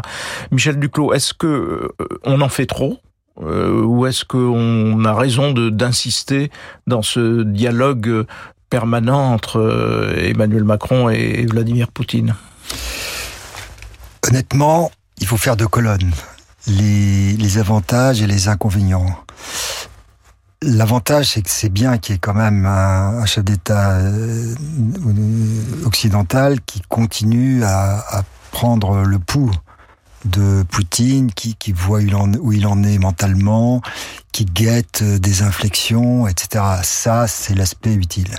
Michel 0.51 0.79
Duclos, 0.79 1.13
est-ce 1.13 1.33
que 1.33 1.47
euh, 1.47 2.07
on 2.23 2.41
en 2.41 2.49
fait 2.49 2.65
trop 2.65 2.99
euh, 3.41 3.83
ou 3.83 4.05
est-ce 4.05 4.25
qu'on 4.25 5.05
a 5.05 5.13
raison 5.13 5.51
d'insister 5.51 6.49
dans 6.87 7.01
ce 7.01 7.43
dialogue 7.43 8.25
permanent 8.69 9.31
entre 9.31 9.59
euh, 9.59 10.29
Emmanuel 10.29 10.63
Macron 10.63 11.09
et 11.09 11.45
Vladimir 11.45 11.89
Poutine? 11.89 12.35
Honnêtement, 14.27 14.91
il 15.19 15.27
faut 15.27 15.37
faire 15.37 15.55
deux 15.55 15.67
colonnes. 15.67 16.11
Les, 16.67 17.33
les 17.33 17.57
avantages 17.59 18.21
et 18.21 18.27
les 18.27 18.49
inconvénients. 18.49 19.05
L'avantage, 20.63 21.33
c'est 21.33 21.43
que 21.43 21.51
c'est 21.51 21.69
bien 21.69 21.99
qu'il 21.99 22.13
y 22.13 22.15
ait 22.15 22.19
quand 22.19 22.33
même 22.33 22.65
un, 22.65 23.23
chef 23.27 23.43
d'État 23.43 23.91
euh, 23.91 24.55
occidental 25.85 26.61
qui 26.61 26.81
continue 26.89 27.63
à, 27.63 28.23
prendre 28.49 29.03
le 29.03 29.19
pouls 29.19 29.53
de 30.25 30.63
Poutine, 30.63 31.31
qui, 31.31 31.55
voit 31.73 31.99
où 31.99 32.51
il, 32.51 32.65
en, 32.65 32.83
est 32.83 32.97
mentalement, 32.97 33.83
qui 34.31 34.45
guette 34.45 35.03
des 35.03 35.43
inflexions, 35.43 36.27
etc. 36.27 36.63
Ça, 36.81 37.27
c'est 37.27 37.53
l'aspect 37.53 37.93
utile. 37.93 38.33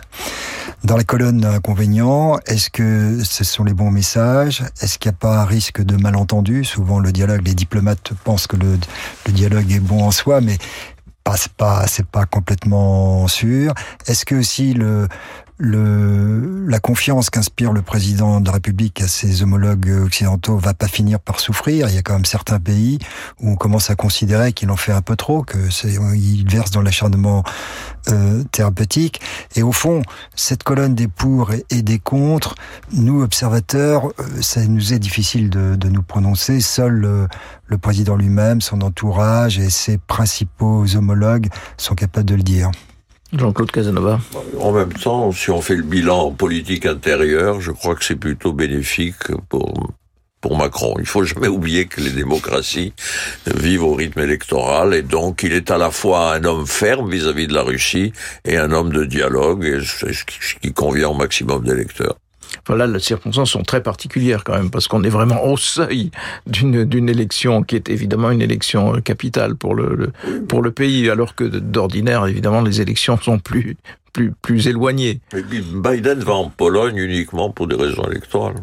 Dans 0.82 0.96
la 0.96 1.04
colonne 1.04 1.44
inconvénients, 1.44 2.40
est-ce 2.46 2.68
que 2.68 3.22
ce 3.22 3.44
sont 3.44 3.62
les 3.62 3.74
bons 3.74 3.92
messages? 3.92 4.64
Est-ce 4.80 4.98
qu'il 4.98 5.10
n'y 5.10 5.14
a 5.14 5.18
pas 5.18 5.42
un 5.42 5.44
risque 5.44 5.82
de 5.82 5.94
malentendu? 5.94 6.64
Souvent, 6.64 6.98
le 6.98 7.12
dialogue, 7.12 7.46
les 7.46 7.54
diplomates 7.54 8.12
pensent 8.24 8.48
que 8.48 8.56
le 8.56 9.32
dialogue 9.32 9.70
est 9.70 9.80
bon 9.80 10.02
en 10.02 10.10
soi, 10.10 10.40
mais 10.40 10.58
c'est 11.36 11.52
pas 11.52 11.86
c'est 11.86 12.06
pas 12.06 12.26
complètement 12.26 13.26
sûr. 13.28 13.74
Est-ce 14.06 14.24
que 14.24 14.36
aussi 14.36 14.74
le 14.74 15.08
le, 15.58 16.66
la 16.68 16.78
confiance 16.78 17.30
qu'inspire 17.30 17.72
le 17.72 17.82
président 17.82 18.40
de 18.40 18.46
la 18.46 18.52
République 18.52 19.02
à 19.02 19.08
ses 19.08 19.42
homologues 19.42 19.90
occidentaux 20.04 20.56
va 20.56 20.72
pas 20.72 20.86
finir 20.86 21.18
par 21.18 21.40
souffrir. 21.40 21.88
Il 21.88 21.94
y 21.96 21.98
a 21.98 22.02
quand 22.02 22.14
même 22.14 22.24
certains 22.24 22.60
pays 22.60 22.98
où 23.40 23.50
on 23.50 23.56
commence 23.56 23.90
à 23.90 23.96
considérer 23.96 24.52
qu'il 24.52 24.70
en 24.70 24.76
fait 24.76 24.92
un 24.92 25.02
peu 25.02 25.16
trop, 25.16 25.42
que 25.42 25.70
c'est, 25.70 25.94
il 26.14 26.48
verse 26.48 26.70
dans 26.70 26.80
l'acharnement 26.80 27.42
euh, 28.08 28.44
thérapeutique. 28.52 29.20
Et 29.56 29.62
au 29.62 29.72
fond, 29.72 30.02
cette 30.36 30.62
colonne 30.62 30.94
des 30.94 31.08
pour 31.08 31.50
et 31.52 31.82
des 31.82 31.98
contre, 31.98 32.54
nous 32.92 33.22
observateurs, 33.22 34.06
euh, 34.06 34.40
ça 34.40 34.64
nous 34.64 34.94
est 34.94 35.00
difficile 35.00 35.50
de, 35.50 35.74
de 35.74 35.88
nous 35.88 36.02
prononcer. 36.02 36.60
Seul 36.60 37.04
euh, 37.04 37.26
le 37.66 37.78
président 37.78 38.16
lui-même, 38.16 38.60
son 38.60 38.80
entourage 38.80 39.58
et 39.58 39.70
ses 39.70 39.98
principaux 39.98 40.86
homologues 40.94 41.48
sont 41.76 41.96
capables 41.96 42.26
de 42.26 42.36
le 42.36 42.42
dire. 42.42 42.70
Jean-Claude 43.32 43.70
Casanova. 43.70 44.20
En 44.58 44.72
même 44.72 44.92
temps, 44.92 45.32
si 45.32 45.50
on 45.50 45.60
fait 45.60 45.76
le 45.76 45.82
bilan 45.82 46.30
politique 46.32 46.86
intérieur, 46.86 47.60
je 47.60 47.72
crois 47.72 47.94
que 47.94 48.04
c'est 48.04 48.16
plutôt 48.16 48.52
bénéfique 48.52 49.34
pour 49.48 49.90
pour 50.40 50.56
Macron. 50.56 50.94
Il 50.98 51.06
faut 51.06 51.24
jamais 51.24 51.48
oublier 51.48 51.86
que 51.86 52.00
les 52.00 52.10
démocraties 52.10 52.92
vivent 53.46 53.82
au 53.82 53.94
rythme 53.94 54.20
électoral 54.20 54.94
et 54.94 55.02
donc 55.02 55.42
il 55.42 55.52
est 55.52 55.70
à 55.70 55.78
la 55.78 55.90
fois 55.90 56.34
un 56.34 56.44
homme 56.44 56.66
ferme 56.66 57.10
vis-à-vis 57.10 57.46
-vis 57.46 57.48
de 57.48 57.54
la 57.54 57.62
Russie 57.62 58.12
et 58.44 58.56
un 58.56 58.70
homme 58.70 58.92
de 58.92 59.04
dialogue, 59.04 59.80
ce 59.82 60.24
qui 60.60 60.72
convient 60.72 61.08
au 61.08 61.14
maximum 61.14 61.64
d'électeurs. 62.58 62.76
Voilà, 62.76 62.86
les 62.86 63.00
circonstances 63.00 63.50
sont 63.50 63.62
très 63.62 63.82
particulières 63.82 64.44
quand 64.44 64.54
même, 64.54 64.70
parce 64.70 64.88
qu'on 64.88 65.02
est 65.04 65.08
vraiment 65.08 65.44
au 65.44 65.56
seuil 65.56 66.10
d'une 66.46 67.08
élection 67.08 67.62
qui 67.62 67.76
est 67.76 67.88
évidemment 67.88 68.30
une 68.30 68.42
élection 68.42 68.96
euh, 68.96 69.00
capitale 69.00 69.54
pour 69.54 69.74
le, 69.74 69.94
le 69.94 70.42
pour 70.46 70.62
le 70.62 70.70
pays, 70.70 71.10
alors 71.10 71.34
que 71.34 71.44
d'ordinaire, 71.44 72.26
évidemment, 72.26 72.62
les 72.62 72.80
élections 72.80 73.18
sont 73.18 73.38
plus 73.38 73.76
plus 74.12 74.32
plus 74.42 74.66
éloignées. 74.66 75.20
Biden 75.32 76.20
va 76.20 76.34
en 76.34 76.48
Pologne 76.50 76.96
uniquement 76.96 77.50
pour 77.50 77.66
des 77.66 77.76
raisons 77.76 78.04
électorales. 78.10 78.56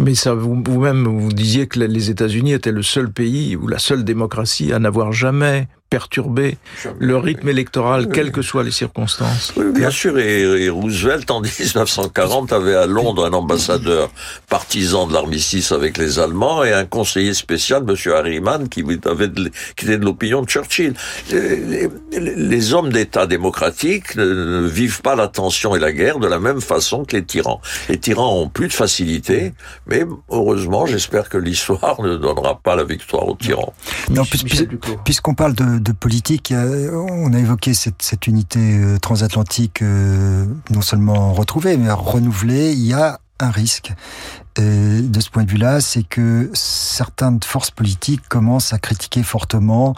Mais 0.00 0.16
ça, 0.16 0.34
vous-même, 0.34 1.04
vous, 1.04 1.20
vous 1.20 1.32
disiez 1.32 1.68
que 1.68 1.78
les 1.78 2.10
États-Unis 2.10 2.52
étaient 2.52 2.72
le 2.72 2.82
seul 2.82 3.12
pays 3.12 3.54
ou 3.54 3.68
la 3.68 3.78
seule 3.78 4.02
démocratie 4.02 4.72
à 4.72 4.80
n'avoir 4.80 5.12
jamais 5.12 5.68
perturber 5.94 6.58
le 6.98 7.16
rythme 7.16 7.48
électoral, 7.48 8.08
quelles 8.08 8.32
que 8.32 8.42
soient 8.42 8.64
les 8.64 8.72
circonstances. 8.72 9.52
Oui, 9.56 9.66
bien 9.72 9.90
sûr, 9.90 10.18
et, 10.18 10.64
et, 10.64 10.68
Roosevelt, 10.68 11.30
en 11.30 11.40
1940, 11.40 12.52
avait 12.52 12.74
à 12.74 12.86
Londres 12.86 13.24
un 13.26 13.32
ambassadeur 13.32 14.10
partisan 14.48 15.06
de 15.06 15.12
l'armistice 15.12 15.70
avec 15.70 15.96
les 15.96 16.18
Allemands 16.18 16.64
et 16.64 16.72
un 16.72 16.84
conseiller 16.84 17.32
spécial, 17.32 17.84
M. 17.88 17.94
Harriman, 18.12 18.68
qui, 18.68 18.82
avait 19.04 19.28
de, 19.28 19.52
qui 19.76 19.84
était 19.84 19.98
de 19.98 20.04
l'opinion 20.04 20.42
de 20.42 20.48
Churchill. 20.48 20.94
Les, 21.30 21.60
les, 21.60 21.88
les 22.18 22.74
hommes 22.74 22.92
d'État 22.92 23.28
démocratiques 23.28 24.16
ne 24.16 24.66
vivent 24.66 25.00
pas 25.00 25.14
la 25.14 25.28
tension 25.28 25.76
et 25.76 25.78
la 25.78 25.92
guerre 25.92 26.18
de 26.18 26.26
la 26.26 26.40
même 26.40 26.60
façon 26.60 27.04
que 27.04 27.14
les 27.14 27.24
tyrans. 27.24 27.60
Les 27.88 27.98
tyrans 28.00 28.36
ont 28.40 28.48
plus 28.48 28.66
de 28.66 28.72
facilité, 28.72 29.52
mais 29.86 30.04
heureusement, 30.28 30.86
j'espère 30.86 31.28
que 31.28 31.38
l'histoire 31.38 32.02
ne 32.02 32.16
donnera 32.16 32.58
pas 32.58 32.74
la 32.74 32.82
victoire 32.82 33.28
aux 33.28 33.36
tyrans. 33.36 33.72
Non, 34.10 34.24
puisqu'on 35.04 35.34
parle 35.34 35.54
de, 35.54 35.83
de 35.84 35.92
politique, 35.92 36.52
on 36.52 37.32
a 37.32 37.38
évoqué 37.38 37.74
cette, 37.74 38.26
unité 38.26 38.80
transatlantique 39.00 39.82
non 39.82 40.80
seulement 40.80 41.32
retrouvée, 41.32 41.76
mais 41.76 41.90
renouvelée. 41.90 42.72
Il 42.72 42.86
y 42.86 42.94
a 42.94 43.20
un 43.40 43.50
risque. 43.50 43.92
De 44.56 45.20
ce 45.20 45.30
point 45.30 45.44
de 45.44 45.50
vue-là, 45.50 45.80
c'est 45.80 46.04
que 46.04 46.50
certaines 46.54 47.42
forces 47.42 47.70
politiques 47.70 48.28
commencent 48.28 48.72
à 48.72 48.78
critiquer 48.78 49.22
fortement 49.22 49.94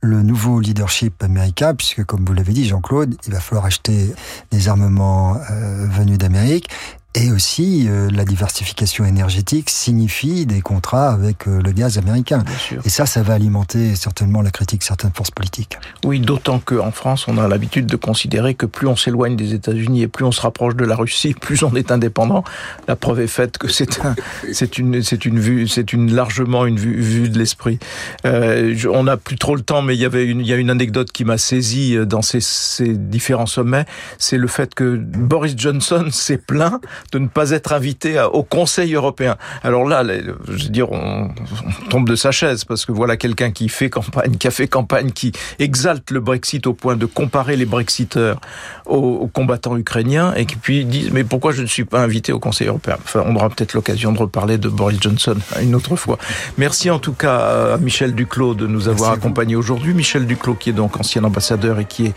le 0.00 0.22
nouveau 0.22 0.60
leadership 0.60 1.22
américain, 1.22 1.74
puisque 1.74 2.04
comme 2.04 2.24
vous 2.24 2.32
l'avez 2.32 2.52
dit, 2.52 2.66
Jean-Claude, 2.66 3.16
il 3.26 3.32
va 3.32 3.40
falloir 3.40 3.66
acheter 3.66 4.14
des 4.50 4.68
armements 4.68 5.36
euh, 5.50 5.86
venus 5.90 6.18
d'Amérique. 6.18 6.70
Et 7.14 7.32
aussi, 7.32 7.86
euh, 7.88 8.10
la 8.12 8.26
diversification 8.26 9.06
énergétique 9.06 9.70
signifie 9.70 10.44
des 10.44 10.60
contrats 10.60 11.10
avec 11.10 11.48
euh, 11.48 11.62
le 11.62 11.72
gaz 11.72 11.96
américain. 11.96 12.44
Et 12.84 12.90
ça, 12.90 13.06
ça 13.06 13.22
va 13.22 13.32
alimenter 13.32 13.96
certainement 13.96 14.42
la 14.42 14.50
critique 14.50 14.80
de 14.80 14.84
certaines 14.84 15.12
forces 15.14 15.30
politiques. 15.30 15.78
Oui, 16.04 16.20
d'autant 16.20 16.58
qu'en 16.58 16.90
France, 16.90 17.26
on 17.26 17.38
a 17.38 17.48
l'habitude 17.48 17.86
de 17.86 17.96
considérer 17.96 18.54
que 18.54 18.66
plus 18.66 18.86
on 18.86 18.94
s'éloigne 18.94 19.36
des 19.36 19.54
États-Unis 19.54 20.02
et 20.02 20.08
plus 20.08 20.26
on 20.26 20.32
se 20.32 20.42
rapproche 20.42 20.76
de 20.76 20.84
la 20.84 20.96
Russie, 20.96 21.32
plus 21.40 21.62
on 21.62 21.74
est 21.74 21.90
indépendant. 21.90 22.44
La 22.88 22.94
preuve 22.94 23.20
est 23.20 23.26
faite 23.26 23.56
que 23.56 23.68
c'est 23.68 24.04
un, 24.04 24.14
c'est 24.52 24.76
une, 24.76 25.02
c'est 25.02 25.24
une 25.24 25.40
vue, 25.40 25.66
c'est 25.66 25.94
une 25.94 26.14
largement 26.14 26.66
une 26.66 26.78
vue, 26.78 27.00
vue 27.00 27.30
de 27.30 27.38
l'esprit. 27.38 27.78
Euh, 28.26 28.76
on 28.92 29.04
n'a 29.04 29.16
plus 29.16 29.38
trop 29.38 29.56
le 29.56 29.62
temps, 29.62 29.80
mais 29.80 29.94
il 29.94 30.00
y 30.00 30.04
avait 30.04 30.26
une, 30.26 30.40
il 30.40 30.46
y 30.46 30.52
a 30.52 30.56
une 30.56 30.70
anecdote 30.70 31.10
qui 31.10 31.24
m'a 31.24 31.38
saisi 31.38 31.96
dans 32.06 32.22
ces, 32.22 32.40
ces 32.40 32.98
différents 32.98 33.46
sommets. 33.46 33.86
C'est 34.18 34.38
le 34.38 34.46
fait 34.46 34.74
que 34.74 34.96
Boris 34.96 35.54
Johnson 35.56 36.08
s'est 36.12 36.36
plaint 36.36 36.80
de 37.12 37.18
ne 37.18 37.28
pas 37.28 37.50
être 37.50 37.72
invité 37.72 38.20
au 38.32 38.42
Conseil 38.42 38.94
européen. 38.94 39.36
Alors 39.62 39.86
là, 39.86 40.02
je 40.04 40.64
veux 40.64 40.70
dire, 40.70 40.90
on, 40.92 41.28
on 41.28 41.88
tombe 41.88 42.08
de 42.08 42.16
sa 42.16 42.30
chaise 42.30 42.64
parce 42.64 42.84
que 42.84 42.92
voilà 42.92 43.16
quelqu'un 43.16 43.50
qui 43.50 43.68
fait 43.68 43.90
campagne, 43.90 44.36
qui 44.36 44.46
a 44.46 44.50
fait 44.50 44.68
campagne, 44.68 45.10
qui 45.10 45.32
exalte 45.58 46.10
le 46.10 46.20
Brexit 46.20 46.66
au 46.66 46.74
point 46.74 46.96
de 46.96 47.06
comparer 47.06 47.56
les 47.56 47.66
Brexiteurs 47.66 48.40
aux, 48.86 48.96
aux 48.96 49.26
combattants 49.26 49.76
ukrainiens 49.76 50.34
et 50.34 50.46
qui 50.46 50.56
puis 50.56 50.84
disent 50.84 51.10
mais 51.12 51.24
pourquoi 51.24 51.52
je 51.52 51.62
ne 51.62 51.66
suis 51.66 51.84
pas 51.84 52.00
invité 52.00 52.32
au 52.32 52.38
Conseil 52.38 52.68
européen? 52.68 52.96
Enfin, 53.02 53.22
on 53.26 53.34
aura 53.36 53.48
peut-être 53.48 53.74
l'occasion 53.74 54.12
de 54.12 54.18
reparler 54.18 54.58
de 54.58 54.68
Boris 54.68 54.98
Johnson 55.00 55.36
une 55.60 55.74
autre 55.74 55.96
fois. 55.96 56.18
Merci 56.56 56.90
en 56.90 56.98
tout 56.98 57.12
cas 57.12 57.74
à 57.74 57.76
Michel 57.78 58.14
Duclos 58.14 58.54
de 58.54 58.66
nous 58.66 58.88
avoir 58.88 59.12
accompagnés 59.12 59.56
aujourd'hui. 59.56 59.94
Michel 59.94 60.26
Duclos 60.26 60.54
qui 60.54 60.70
est 60.70 60.74
donc 60.74 60.98
ancien 60.98 61.24
ambassadeur 61.24 61.78
et 61.78 61.84
qui 61.84 62.06
est 62.06 62.14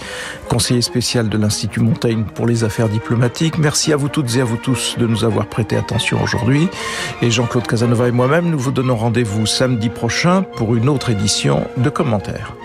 conseiller 0.47 0.81
spécial 0.81 1.29
de 1.29 1.37
l'Institut 1.37 1.79
Montaigne 1.79 2.23
pour 2.35 2.47
les 2.47 2.63
affaires 2.63 2.89
diplomatiques. 2.89 3.57
Merci 3.57 3.93
à 3.93 3.95
vous 3.95 4.09
toutes 4.09 4.35
et 4.35 4.41
à 4.41 4.43
vous 4.43 4.57
de 4.97 5.07
nous 5.07 5.23
avoir 5.23 5.47
prêté 5.47 5.75
attention 5.75 6.21
aujourd'hui. 6.21 6.67
Et 7.21 7.31
Jean-Claude 7.31 7.67
Casanova 7.67 8.07
et 8.07 8.11
moi-même, 8.11 8.49
nous 8.49 8.59
vous 8.59 8.71
donnons 8.71 8.95
rendez-vous 8.95 9.45
samedi 9.45 9.89
prochain 9.89 10.43
pour 10.43 10.75
une 10.75 10.89
autre 10.89 11.09
édition 11.09 11.67
de 11.77 11.89
commentaires. 11.89 12.55